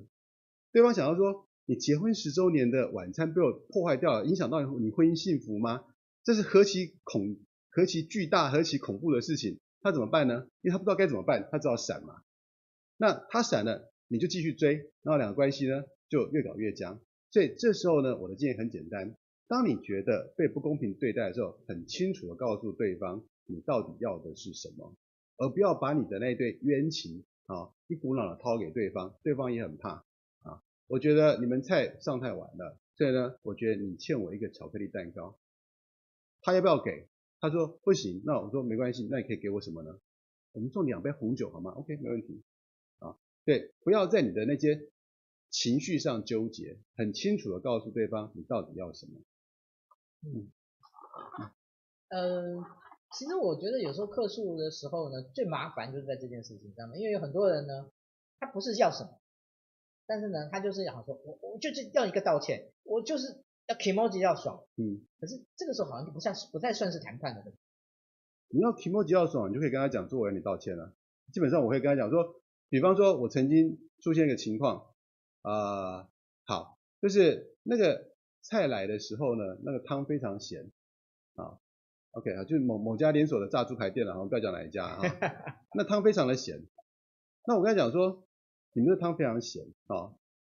[0.71, 5.85] 对方想要说，你结婚十周年的晚餐被我破坏掉了，影响到你婚姻幸福吗？
[6.23, 7.37] 这是何其恐、
[7.71, 10.45] 何其巨大、何其恐怖的事情，他怎么办呢？
[10.61, 12.21] 因为他不知道该怎么办，他只好闪嘛。
[12.97, 16.99] 那他闪了，你就继续追，然后两个关系呢就越搞越僵。
[17.29, 19.15] 所以这时候呢，我的建议很简单：
[19.47, 23.23] 当你觉得被不公平对待的时候，很清楚地告诉对方。
[23.45, 24.95] 你到底要的是什么？
[25.37, 30.05] 而不要把你的那堆冤情啊，一股脑的掏给对方，对方也很怕
[30.43, 30.61] 啊。
[30.87, 35.37] 我觉得你们菜上太晚了，所以呢，我觉得你欠我一个巧克力蛋糕。
[36.41, 37.07] 他要不要给？
[37.41, 38.21] 他说不行。
[38.25, 39.99] 那我说没关系，那你可以给我什么呢？
[40.53, 42.41] 我们送两杯红酒好吗？OK，没问题。
[43.41, 44.89] 啊，对，不要在你的那些
[45.49, 49.21] 情绪上纠结，很清楚的告诉对方你到底要什么。
[50.23, 50.51] 嗯，
[52.09, 52.65] 呃。
[53.13, 57.91] 其实我觉得有时候客诉的时候呢，最麻烦就是在这件事情上面，因为有很多人呢，
[58.39, 59.19] 他不是要什么，
[60.07, 67.43] 但是呢，他就是想说，我我就是要一个道歉，我就是要 kimoji 要爽，嗯，可是这个时候好像就不像是不太算是谈判的。
[68.47, 70.95] 你要 kimoji 要爽，你就可以跟他讲，做完你道歉了。
[71.33, 72.40] 基本上我会跟他讲说，
[72.71, 74.87] 比方说我曾经出现一个情况，
[75.41, 76.09] 啊、呃，
[76.45, 78.11] 好，就是那个
[78.41, 80.71] 菜来的时候呢，那个汤非常咸，
[81.35, 81.59] 啊。
[82.13, 85.01] OK 啊，就是某某家连锁的炸猪排店了，哈，不要讲哪一家啊。
[85.73, 86.61] 那汤非常的咸，
[87.47, 88.27] 那我跟他讲说，
[88.73, 90.15] 你们的汤非常咸啊，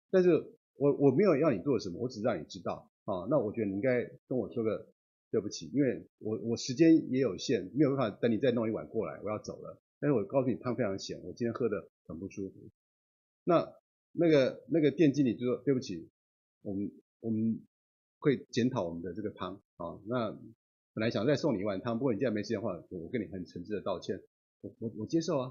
[0.10, 0.32] 但是
[0.78, 3.28] 我我没有要你做什么，我只是让你知道啊。
[3.30, 4.88] 那我觉得你应该跟我说个
[5.30, 9.80] 对不起，因为我我时间也有限，没有办法等你再弄一碗过来，我要走了。
[10.00, 12.56] 但是我告诉你汤非常咸，我今天喝的很不舒服。
[13.44, 13.74] 那
[14.12, 16.10] 那个那个店经理就说对不起，
[16.62, 17.62] 我们我们
[18.20, 20.38] 会检讨我们的这个汤啊，那。
[20.96, 24.22] 本来想再送你一碗汤，不过你既然没时间的话，我跟你很诚挚的道歉，
[24.62, 25.50] 我我我接受啊。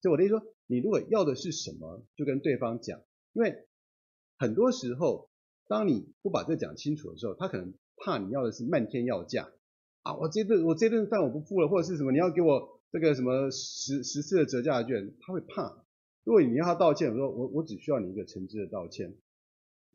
[0.00, 3.02] 所以我的意思说，你如果要的是什么，就跟对方讲，
[3.32, 3.66] 因为
[4.38, 5.28] 很多时候，
[5.66, 9.50] 当你不把这讲清楚的时候，他可能怕你要的是漫天要价
[10.02, 15.84] 啊，我这顿我这顿饭我不付了，或者是什么你要给我这个什么十十次的折价券，他会怕。
[16.24, 19.16] 如果你要他道歉，我说我我只需要你一个诚挚的道歉，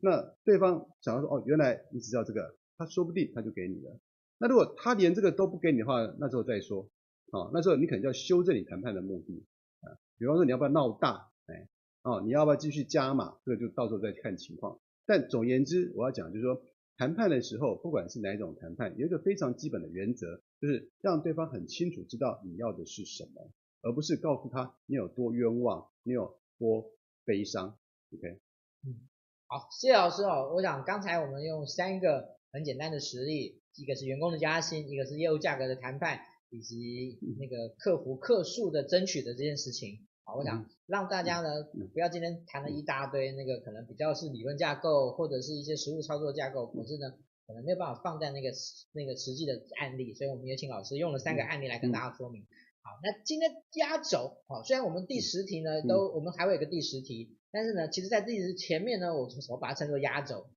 [0.00, 3.98] 那对方想要说哦，原来你只知道这个，他说不定他就给你了。
[4.38, 6.90] 那如果他连这个都不给你的话，那时候再说，
[7.30, 9.44] 啊，那时候你可能要修正你谈判的目的，
[9.80, 11.68] 啊，比方说你要不要闹大，哎，
[12.02, 14.80] 哦，你要不要继续加码，这个就到时候再看情况。
[15.06, 16.62] 但总言之，我要讲就是说，
[16.96, 23.50] 谈判的时候，不管是哪一种谈判，有一个非常基本的原则，就是让对方很清楚知道你要的是什么，
[23.82, 26.90] 而不是告诉他你有多冤枉，你有多
[27.24, 27.78] 悲伤。
[28.12, 28.40] OK，
[28.84, 29.08] 嗯，
[29.46, 30.52] 好，谢谢老师哦。
[30.54, 33.60] 我想刚才我们用三个很简单的实例。
[33.78, 40.06] 一个是员工的加薪，一个是业务价格的谈判，以及那个客服客诉的争取的这件事情。
[40.24, 47.12] 好，我想让大家呢不要今天谈了一大堆那个可能比较是理论架构或者是一些实务操作架构，可是呢
[47.46, 48.50] 可能没有办法放在那个
[48.92, 52.46] 那个实际的案例，所以我们也请老师用了三个案例来跟大家说明。
[52.82, 60.50] 好，那今天压轴，好，虽然我们第十题呢都我们还会有个第十题，但是呢其实在第十前面呢我我把它称作压轴。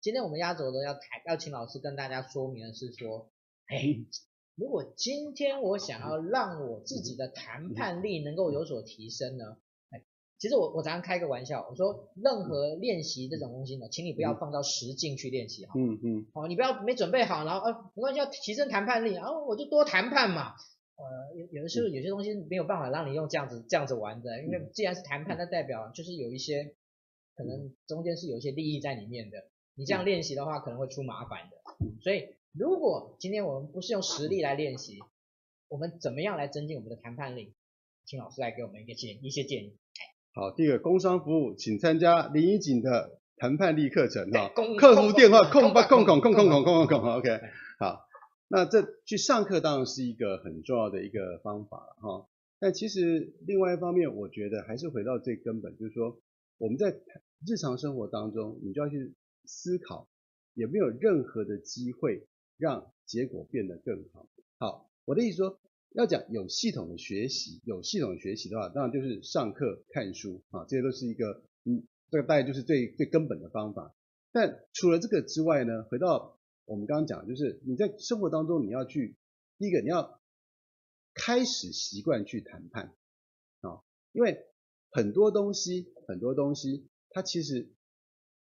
[0.00, 3.30] 今天我们压轴的要谈，要请老师跟大家说明的是说，
[3.66, 4.04] 哎，
[4.56, 9.61] 如果今天我想要让我自己的谈判力能够有所提升呢，哎，
[10.42, 20.54] 其实我我常常开个玩笑，我说任何练习这种东西呢，请你不要放到实境去练习哈，嗯嗯，哦，你不要没准备好，然后呃，没关系，要提升谈判力，然后我就多谈判嘛，
[20.96, 26.74] 呃，有有的时候有些东西没有办法让你用这样子这样子玩的，因为既然是谈判，那代表就是有一些
[27.36, 29.44] 可能中间是有一些利益在里面的。
[29.76, 31.56] 你这样练习的话，可能会出麻烦的。
[32.02, 34.98] 所以，如果今天我们不是用实力来练习，
[35.68, 37.54] 我们怎么样来增进我们的谈判力？
[38.04, 39.78] 请老师来给我们一个建一些建议。
[40.34, 44.50] 好，第二个工商服务，请参加林怡景的谈判力课程哈。
[44.78, 47.12] 客服电话控八空空空空空空空空。
[47.14, 47.40] OK，
[47.78, 48.06] 好，
[48.48, 52.26] 那这去上课当然是一个很重要的一个方法了哈。
[52.58, 56.18] 但其实另外一方面，我觉得还是回到最根本，就是说
[56.58, 56.90] 我们在
[57.46, 59.14] 日常生活当中，你就要去。
[59.44, 60.08] 思考
[60.54, 62.28] 有没有任何的机会
[62.58, 64.28] 让结果变得更好。
[64.56, 65.58] 好，我的意思说，
[65.94, 73.94] 要讲有系统的学习，有系统的学习的话，当然就是上课看书啊，这些都是一个嗯，这个大概就是最最根本的方法。
[74.32, 79.16] 但除了这个之外呢，回到我们刚刚讲，就是你在生活当中你要去，
[79.58, 80.20] 第一个你要
[81.14, 82.94] 开始习惯去谈判
[83.60, 83.82] 啊，
[84.12, 84.46] 因为
[84.90, 87.70] 很多东西很多东西它其实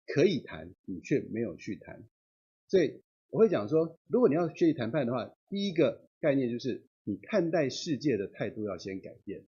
[0.07, 2.03] 可以谈，你却没有去谈，
[2.69, 9.47] 所以我会讲说，如果你要学习谈判的话，第一个概念就是你看待世界的态度要先改变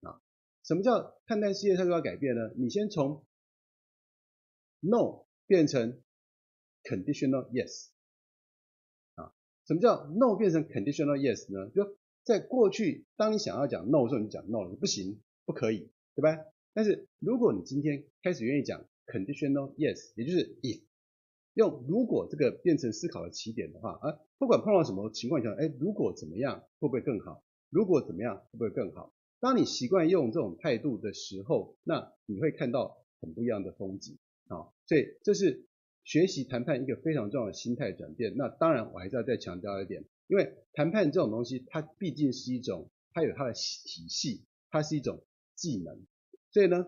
[0.00, 0.20] 啊。
[0.64, 2.52] 什么叫看待世界态度要改变呢？
[2.56, 3.24] 你先从
[4.80, 5.24] no。
[5.46, 6.00] 变成
[6.84, 7.88] conditional yes
[9.14, 9.34] 啊？
[9.66, 11.68] 什么叫 no 变成 conditional yes 呢？
[11.68, 16.38] 就在过去，当你想要讲 no 的时候，你讲 no 了，不行，不可以，对吧？
[16.72, 20.82] 但是如果你今天开始愿意讲 conditional yes，也就是 if，
[21.54, 27.42] 用如果这个变成思考的起点的话，啊，不管碰到什么情况下，哎，如果怎么样会不会更好？
[27.70, 29.12] 如果怎么样会不会更好？
[29.40, 34.18] 当你习惯用这种态度的时候，那你会看到很不一样的风景。
[34.48, 35.66] 好，所以这是
[36.02, 38.34] 学习谈判一个非常重要的心态转变。
[38.36, 45.22] 那当然，我还是要再强调一点，因为谈判这种东西，它毕竟是一种，它有它的体系，它是一种
[45.54, 46.04] 技能。
[46.50, 46.86] 所以呢，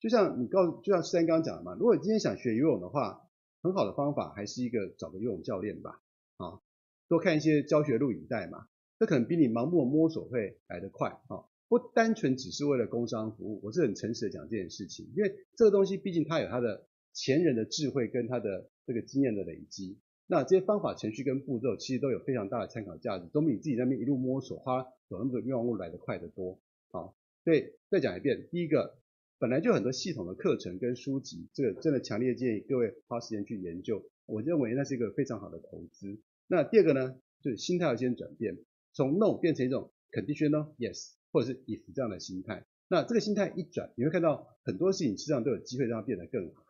[0.00, 3.25] 就像你告，就像施安刚刚讲的嘛，如果你今天想学游泳的话，
[3.66, 6.00] 很好的方法还是一个找个游泳教练吧，
[6.36, 6.60] 啊，
[7.08, 11.44] 多看一些教学录影带嘛，这可能比你盲目的摸索会来得快啊。
[11.68, 19.98] 不单纯只是为了工商服务，我是很诚实的讲这件事情，因为这个东西毕竟它有它的前人的智慧跟它的这个经验的累积，
[20.28, 26.60] 那这些方法、程序跟步骤其实都有非常大的参考价值，都比你自己在那边一路摸索花走那么多冤枉路来得快得多。
[26.92, 28.96] 好，所以再讲一遍，第一个
[29.38, 36.20] 本来就很多系统的课程跟书籍，这个真的强烈建议各位花时间去研究，我认为那是一个非常好的投资。
[36.46, 38.58] 那第二个呢，就是心态要先转变，
[38.92, 41.12] 从 no 变成一种 conditional yes。
[41.32, 46.62] 或者是 if 这样的心态，那这个心态一转，你会看到很多事情实际上都有机会让它变得更好。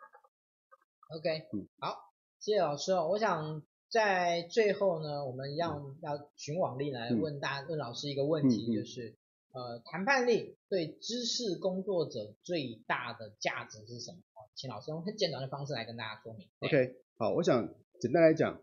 [1.17, 1.95] OK，嗯，好，
[2.41, 3.07] 谢谢老师哦。
[3.09, 9.17] 我想在最后呢，我们要要寻往例来问大问老师一个问题，就是、嗯嗯、
[9.57, 14.21] 呃，谈判力对知识工作者最大的价值是什么？
[14.55, 16.47] 请老师用很简短的方式来跟大家说明。
[16.59, 18.61] OK，好，我想简单来讲，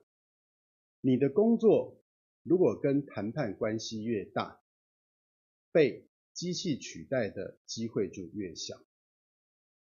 [1.01, 1.97] 你的工作
[2.43, 4.61] 如果跟谈判关系越大，
[5.71, 8.79] 被机器取代的机会就越小。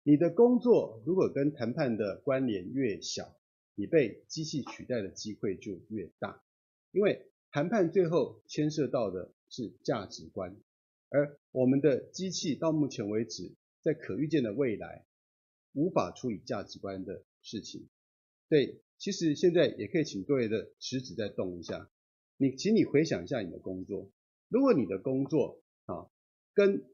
[0.04, 3.36] 你的工作如果跟谈判的关联越小，
[3.74, 6.43] 你被机器取代的机会就越大。
[6.91, 10.56] 因为谈判最后牵涉到的是价值观，
[11.12, 15.05] 而我们的机器到目前为止，在可预见的未来，
[15.74, 17.89] 无法处理价值观的事情。
[18.47, 21.89] 对，其实现在也可以请各位的食指再动一下。
[22.38, 24.09] 你，请你回想一下你的工作，
[24.47, 26.07] 如果你的工作，啊，
[26.53, 26.86] 跟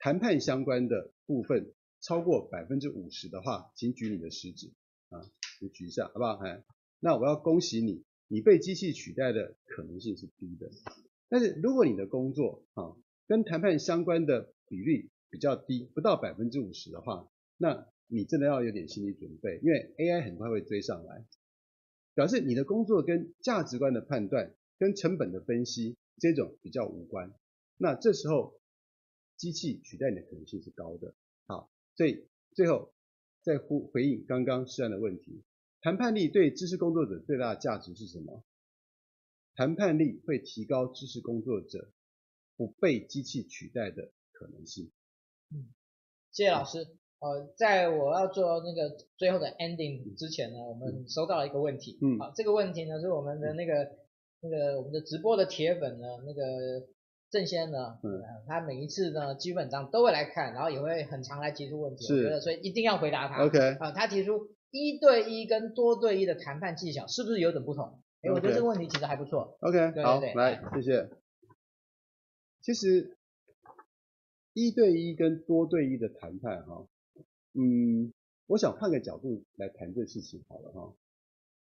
[0.00, 4.72] 谈判相关的部分超过百分之五十的话，请举你的食指
[5.08, 5.22] 啊，
[5.60, 6.32] 你举一下，好不好？
[6.44, 6.64] 哎，
[6.98, 10.68] 那我要恭喜你，你被机器取代的可能性是低的。
[11.28, 21.26] 但是如果你的工作啊跟谈判相关的比率比较低，不到百分之五十的话，那你真的要有点心理准备，因为 AI 很快会追上来，
[22.14, 27.34] 表示你的工作跟价值观的判断、跟成本的分析这种比较无关。
[27.76, 28.60] 那这时候，
[29.36, 31.14] 机器取代你的可能性是高的。
[31.46, 32.94] 好，所以最后
[33.42, 35.42] 再回回应刚刚施案的问题，
[35.82, 38.44] 谈判力对知识工作者最大的价值是什么？
[39.54, 41.90] 谈判力会提高知识工作者
[42.56, 44.90] 不被机器取代的可能性。
[45.52, 45.68] 嗯，
[46.32, 46.86] 谢谢老师。
[47.18, 51.98] 呃，在我要做那个最后的 ending 之前呢，我们收到了一个问题。
[52.02, 53.90] 嗯，好，这个问题呢是我们的那个
[54.40, 56.86] 那个我们的直播的铁粉呢那个。
[57.28, 63.44] 郑先生呢，嗯，他每一次呢，基本上都会来看，然后也会很常来提出问题，我觉得所以一定要回答他。
[63.44, 68.00] OK，啊，他提出一对一跟多对一的谈判技巧是不是有点不同？
[68.22, 69.58] 哎，我觉得这个问题其实还不错。
[69.60, 71.10] OK，对对对好，来，谢谢。
[72.66, 73.16] 其实
[74.52, 76.88] 一对一跟多对一的谈判，哈，
[77.52, 78.12] 嗯，
[78.46, 80.96] 我想换个角度来谈这事情好了，哈。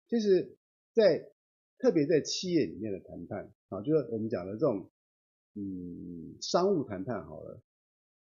[0.09, 0.57] 其实，
[0.91, 1.31] 在
[1.77, 4.91] 特别在企业里面的谈判，啊，就是我们讲的这种。
[5.55, 7.61] 嗯，商务谈判好了，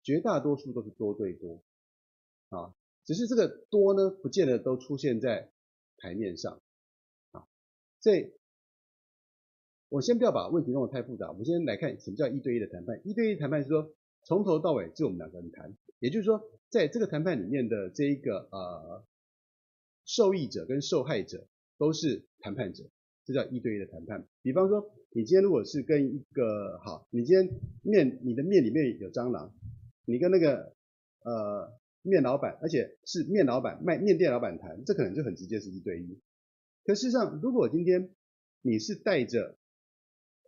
[0.02, 1.62] 绝大多数都是多对多
[2.48, 2.74] 啊，
[3.04, 5.50] 只是这个多呢，不见得都出现在
[5.98, 6.62] 台面上
[7.32, 7.46] 啊。
[8.00, 8.32] 所以，
[9.88, 13.00] 我先不要把问题弄得太复杂，我们先来看什么叫一对一的谈判。
[13.04, 13.90] 一对一谈判是说，
[14.24, 19.04] 从头到尾就我们两个人谈，也就是说，在这个谈判里面的这一个呃
[20.04, 21.46] 受益者跟受害者
[21.78, 22.84] 都是谈判者，
[23.24, 24.26] 这叫一对一的谈判。
[24.42, 29.54] 比方说，你今天如果是跟一个好，你今天面你的面里面有蟑螂，
[30.04, 30.74] 你跟那个
[31.24, 31.72] 呃
[32.02, 36.20] 面老板，而且是面老板卖面店老板谈，这可能就很直接是一对一。
[36.84, 38.10] 可事实上，如果今天
[38.62, 39.57] 你是带着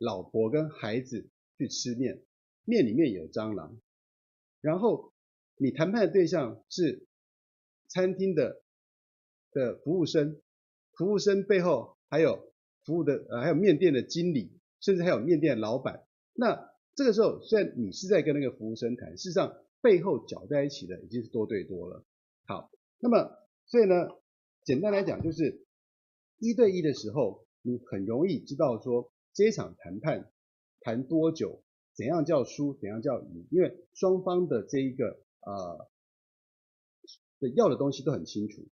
[0.00, 1.28] 老婆跟孩子
[1.58, 2.22] 去吃面，
[2.64, 3.78] 面里面有蟑螂，
[4.62, 5.12] 然后
[5.56, 7.06] 你谈判的对象是
[7.86, 8.62] 餐厅的
[9.52, 10.40] 的服务生，
[10.96, 12.50] 服务生背后还有
[12.86, 16.06] 服务的呃还有面店的经理，甚至还有面店的老板。
[16.32, 22.02] 那这个时候，虽然你是在跟那个服务生谈，事实上背后搅在一起的已经是多对多了。
[22.46, 23.36] 好，那么
[23.66, 24.08] 所以呢，
[24.64, 25.66] 简单来讲就是
[26.38, 27.46] 一对一的时候。
[27.62, 30.30] 你很容易知道说这一场谈判
[30.80, 31.62] 谈多久，
[31.94, 35.88] 怎样叫输，怎样叫赢，因为双方的这一个呃
[37.38, 38.66] 的要的东西都很清楚。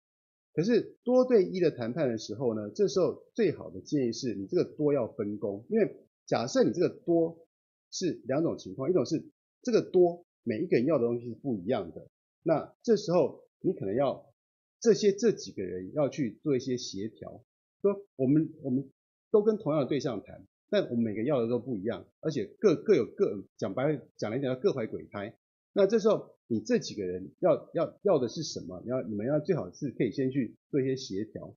[0.53, 7.47] 可是多对一的谈判的时候呢，这时候最好的建议是你这个多要分工，因为假设你这个多
[7.91, 9.23] 是两种情况，一种是
[9.63, 12.09] 这个多每一个人要的东西是不一样的，
[12.43, 14.33] 那这时候你可能要
[14.81, 17.45] 这些这几个人要去做一些协调。
[17.83, 18.91] 说我们我们
[19.37, 25.37] 都跟同样的对象谈，但我们每个要的都不一样，而且各各有各讲白讲来讲要各怀鬼胎。
[25.75, 28.81] 那这时候你这几个人要要要的是什么？
[28.83, 31.55] 你要你们要最好是可以先去做一些协调。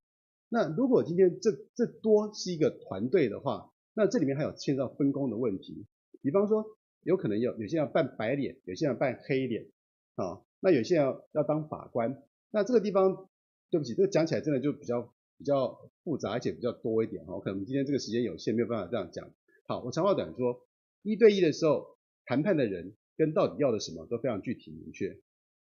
[0.49, 5.85] 那如果今天这这多是一个团队的话，那这里面还有牵涉到分工的问题。
[6.21, 6.65] 比方说，
[7.03, 9.67] 有可能有有些人要扮白脸，有些人要扮黑脸
[10.15, 12.21] 啊，那有些人要要当法官。
[12.51, 13.29] 那这个地方，
[13.69, 15.13] 对不起，这个讲起来真的就比较。
[15.39, 19.31] 比较复杂而且比较多一点哈，可能今天这个时间有限，没有办法这样讲。
[19.65, 20.67] 好，我长话短说，
[21.01, 25.17] 一对一的时候，谈判的人跟到底要的什么都非常具体明确，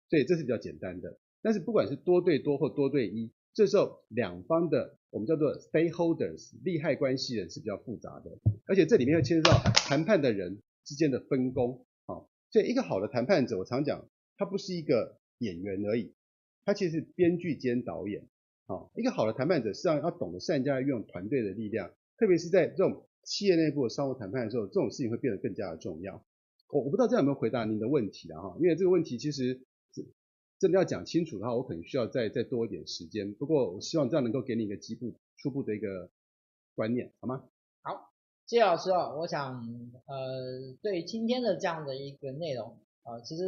[0.09, 1.19] 所以这是比较简单的。
[1.43, 11.85] 但是不管是多对多或多对一，这时候两方的我们叫做 stakeholders 利害关系人是比较复杂的，而且这里面会牵涉到谈判的人之间的分工。
[12.07, 16.15] 好，所以一个好的谈判者，我常讲，他不是一个演员而已，
[16.65, 18.27] 他其实是编剧兼导演。
[18.69, 21.89] 好，一个好的谈判者，实际上要懂得善加运用团队的力量，
[22.19, 26.23] 特别是在这种企业内部的商务谈判的时候，这种事情会变得更加的重要。
[26.69, 28.39] 我我不知道这样有没有回答您的问题啊？
[28.39, 29.59] 哈，因为这个问题其实
[30.59, 33.33] 真的要讲清楚的话，我可能需要再再多一点时间。
[33.33, 36.11] 不过我希望这样能够给你一个基步初步的一个
[36.75, 37.45] 观念，好吗？
[37.81, 38.11] 好，
[38.45, 39.17] 谢谢老师哦。
[39.19, 39.65] 我想，
[40.05, 43.45] 呃，对今天的这样的一个内容，呃，其实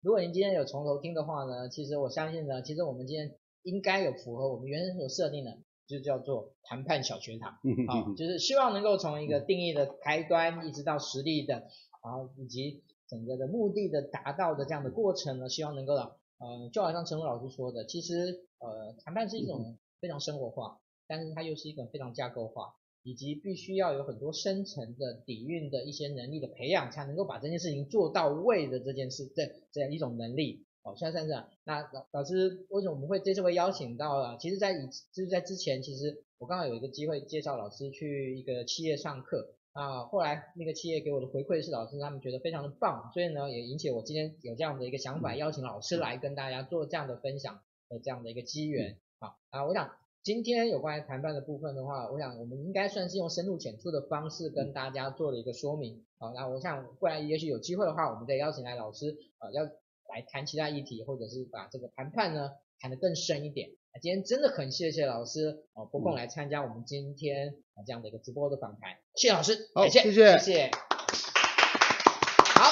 [0.00, 3.34] 如果您今天有从头听的话呢，其实我相信呢，其实我们今天。
[3.62, 7.50] 应该有符合我们原先所设定的，就叫做谈判小学堂，
[7.88, 11.66] 啊，就是希望能够从一个定义的开端，一直到实力的，
[12.02, 16.06] 然后以及整个的目的的达到的这样的过程呢，希望能够让，
[16.38, 30.64] 呃，就好像陈儒老师说的，其实呃，谈判是一种非常生活化，但是它又是一个非常架构化，以及必须要有很多深层的底蕴的一些能力的培养，才能够把这件事情做到位的这件事，这这样一种能力。
[30.82, 34.38] 好，现在这样，那老老师为什么我们会这次会邀请到了？
[34.40, 47.60] 其实，在以就是在之前，其实我刚好有一个机会介绍老师去一个企业上课啊，后来那个企业给我的回馈是老师他们觉得非常的棒，所以呢也引起我今天有这样的一个想法，邀请老师来跟大家做这样的分享
[47.90, 48.96] 的这样的一个机缘。
[49.18, 49.90] 好啊，我想
[50.22, 56.06] 今天有关于谈判的部分的话，我想我们应该算是用深入浅出的方式跟大家做了一个说明。
[56.16, 59.70] 好，那我想未来也许有机会的话，我们再邀请来老师啊要。
[60.10, 63.70] 来谈其他议题，或者是把这个谈判呢谈得更深一点。
[63.94, 68.96] 那今天真的很谢谢老师哦，拨空来参加我们今天啊这样的一个直播的访谈。
[69.14, 70.70] 谢谢老师，好，谢谢，谢谢。
[72.54, 72.70] 好，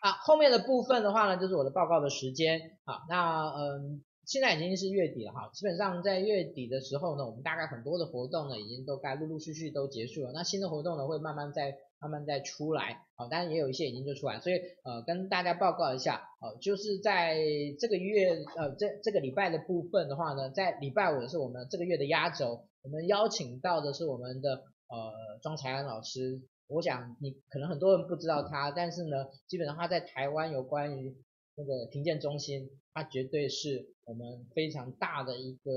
[0.00, 2.78] 啊，后面的部分的话呢，就是我的报告的时间。
[2.84, 4.02] 好，那嗯。
[4.28, 10.32] 现在已经是月底了哈，基本上在月底的时候呢，我们大概很多的活动呢，已经都该陆陆续续都结束了。
[10.34, 17.36] 那新的活动呢，会慢慢再慢慢再出来，好，当然也有一些已经就出来，所以呃，跟大家报告一下，呃，就是在
[17.78, 31.16] 这个月呃这这个礼拜的部分的话呢，在礼拜五的是我们这个月的压轴，我们邀请到的是我们的呃庄才安老师，我想你可能很多人不知道他，但是呢，基本上他在台湾有关于
[31.56, 33.94] 那个评鉴中心，他绝对是。
[34.08, 35.70] 我们非常大的一个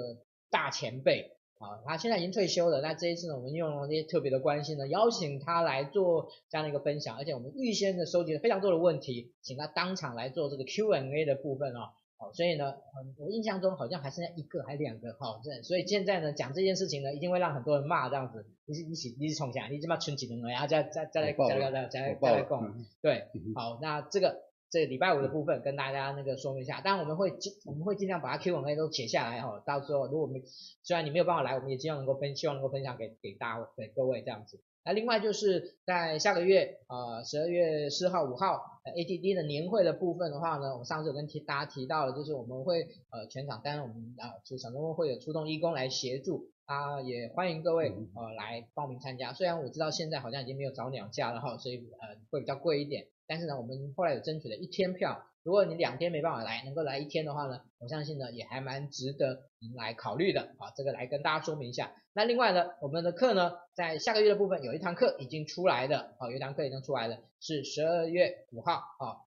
[0.50, 2.82] 大前辈啊，他现在已经退休了。
[2.82, 11.90] 那这一次呢，我们用了这些特别的关系呢，邀请他来做这样的一个分享，而且我们预先的收集了非常多的问题，请他当场来做这个 Q&A 的部分哦。
[12.18, 12.74] 好，所以呢，
[13.20, 18.46] 我印象中好像还剩下一个还两个哈，这所以现在呢讲这件事情呢，一定会让很多人骂这样子。
[18.66, 22.86] 你是一起你是冲下，你起码存几个人，然后再再再来再来再来再来再来讲。
[23.02, 24.51] 对，好，那这个。
[24.72, 30.42] 这礼拜五的部分跟大家那个说明一下，当然我们会尽我们会尽量把它 Q&A 都写下来哈，到时候如果我们
[30.82, 34.62] 虽然你没有办法来，我们也尽量能够分，希望能够分享给给大家给各位这样子。
[34.86, 46.50] 那另外就是在下个月呃十二月四号五号 ATD 的年会的部分的话呢，我上次有跟提大家提到了，就是我们会呃全场当然我们啊就小周末会有出动义工来协助。
[46.66, 49.34] 啊，也欢迎各位呃来报名参加。
[49.34, 53.08] 虽然我知道现在好像已经没有早鸟价了哈，所以呃会比较贵一点。
[53.32, 55.26] 但是呢，我们后来有争取了一天票。
[55.42, 60.54] 如果你两天没办法来，能够来一天的话呢，我相信呢也还蛮值得您来考虑的。
[60.58, 61.96] 啊，这个来跟大家说明一下。
[62.12, 69.24] 那另外呢，我们的课呢，在下个月的部分有一堂课已经出来的，啊，有一堂课已经出来了，是十二月五号啊，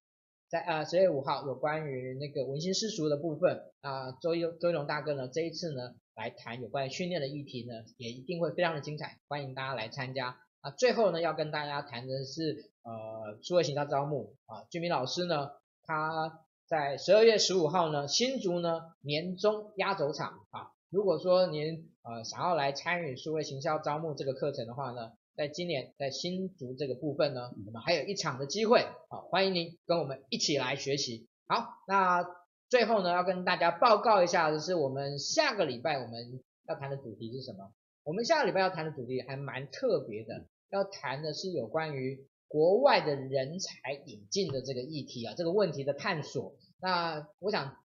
[0.51, 5.95] 在呃十二月五号有关于那个文心诗俗的部分啊，周一周一龙大哥呢这一次呢。
[6.17, 10.39] 来谈有关于训练的议题呢，也一定会非常的精彩，欢迎大家来参加。
[10.61, 15.51] 啊，最后呢，要跟大家谈的是，呃，数位行销招募啊，俊明老师呢，
[15.82, 31.26] 他在十二月十五号呢，新竹呢年终压轴场啊，如果说您呃想要来参与数位行销招募这个课程的话呢，在今年在新竹这个部分呢，我们还有一场的机会啊，欢迎您跟我们一起来学习。
[31.49, 32.24] 好，那。
[32.70, 37.70] 最后呢，要跟大家报告一下的是，我们下个礼拜我们要谈的主题是什么？
[38.03, 43.71] 我们下个礼拜要谈的主题还蛮特别的，要谈的是有关于国外的人才
[44.07, 46.55] 引进的这个议题啊，这个问题的探索。
[46.81, 47.77] 那我想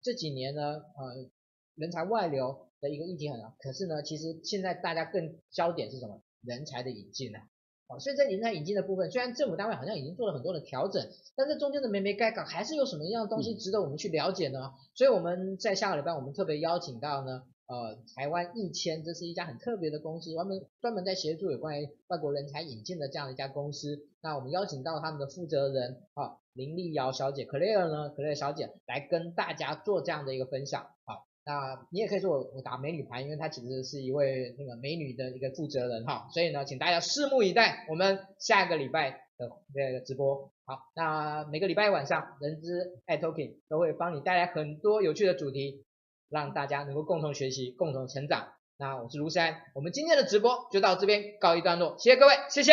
[0.00, 1.28] 这几年呢，呃，
[1.74, 6.22] 人才外流的一个议题很好，可是呢，其实现在大家更焦点是什么？
[6.40, 7.40] 人才的引进呢？
[7.98, 11.04] 所以在人才引进的部分，虽然政府单位好像已经做了很多的调整，
[11.34, 14.72] 但是中间的眉眉角角还是有什么样的东西值得我们去了解呢？
[14.94, 17.42] 所以我们在下个礼拜，我们特别邀请到呢，
[17.72, 23.98] 呃，台湾易千，这是一家很特别的公司，专门专门在协助有关于外国人才引进的这样一家公司。
[24.20, 31.26] 那我们邀请到他们的负责人啊，林丽瑶小姐，Claire 呢，Claire 小姐来跟大家做这样的一个分享，好。
[31.44, 40.52] 那你也可以说我我打美女牌，因为她其实是一位那个美女的一个负责人哈，所以呢，请大家拭目以待，我们下个礼拜的这个直播。
[40.66, 45.84] 好，那每个礼拜晚上，人资爱 Talking 都会帮你带来很多有趣的主题，
[46.32, 48.48] 让大家能够共同学习、共同成长。
[48.78, 52.72] 那我是卢山，我们今天的直播就到这边告一段落，谢谢各位，谢谢。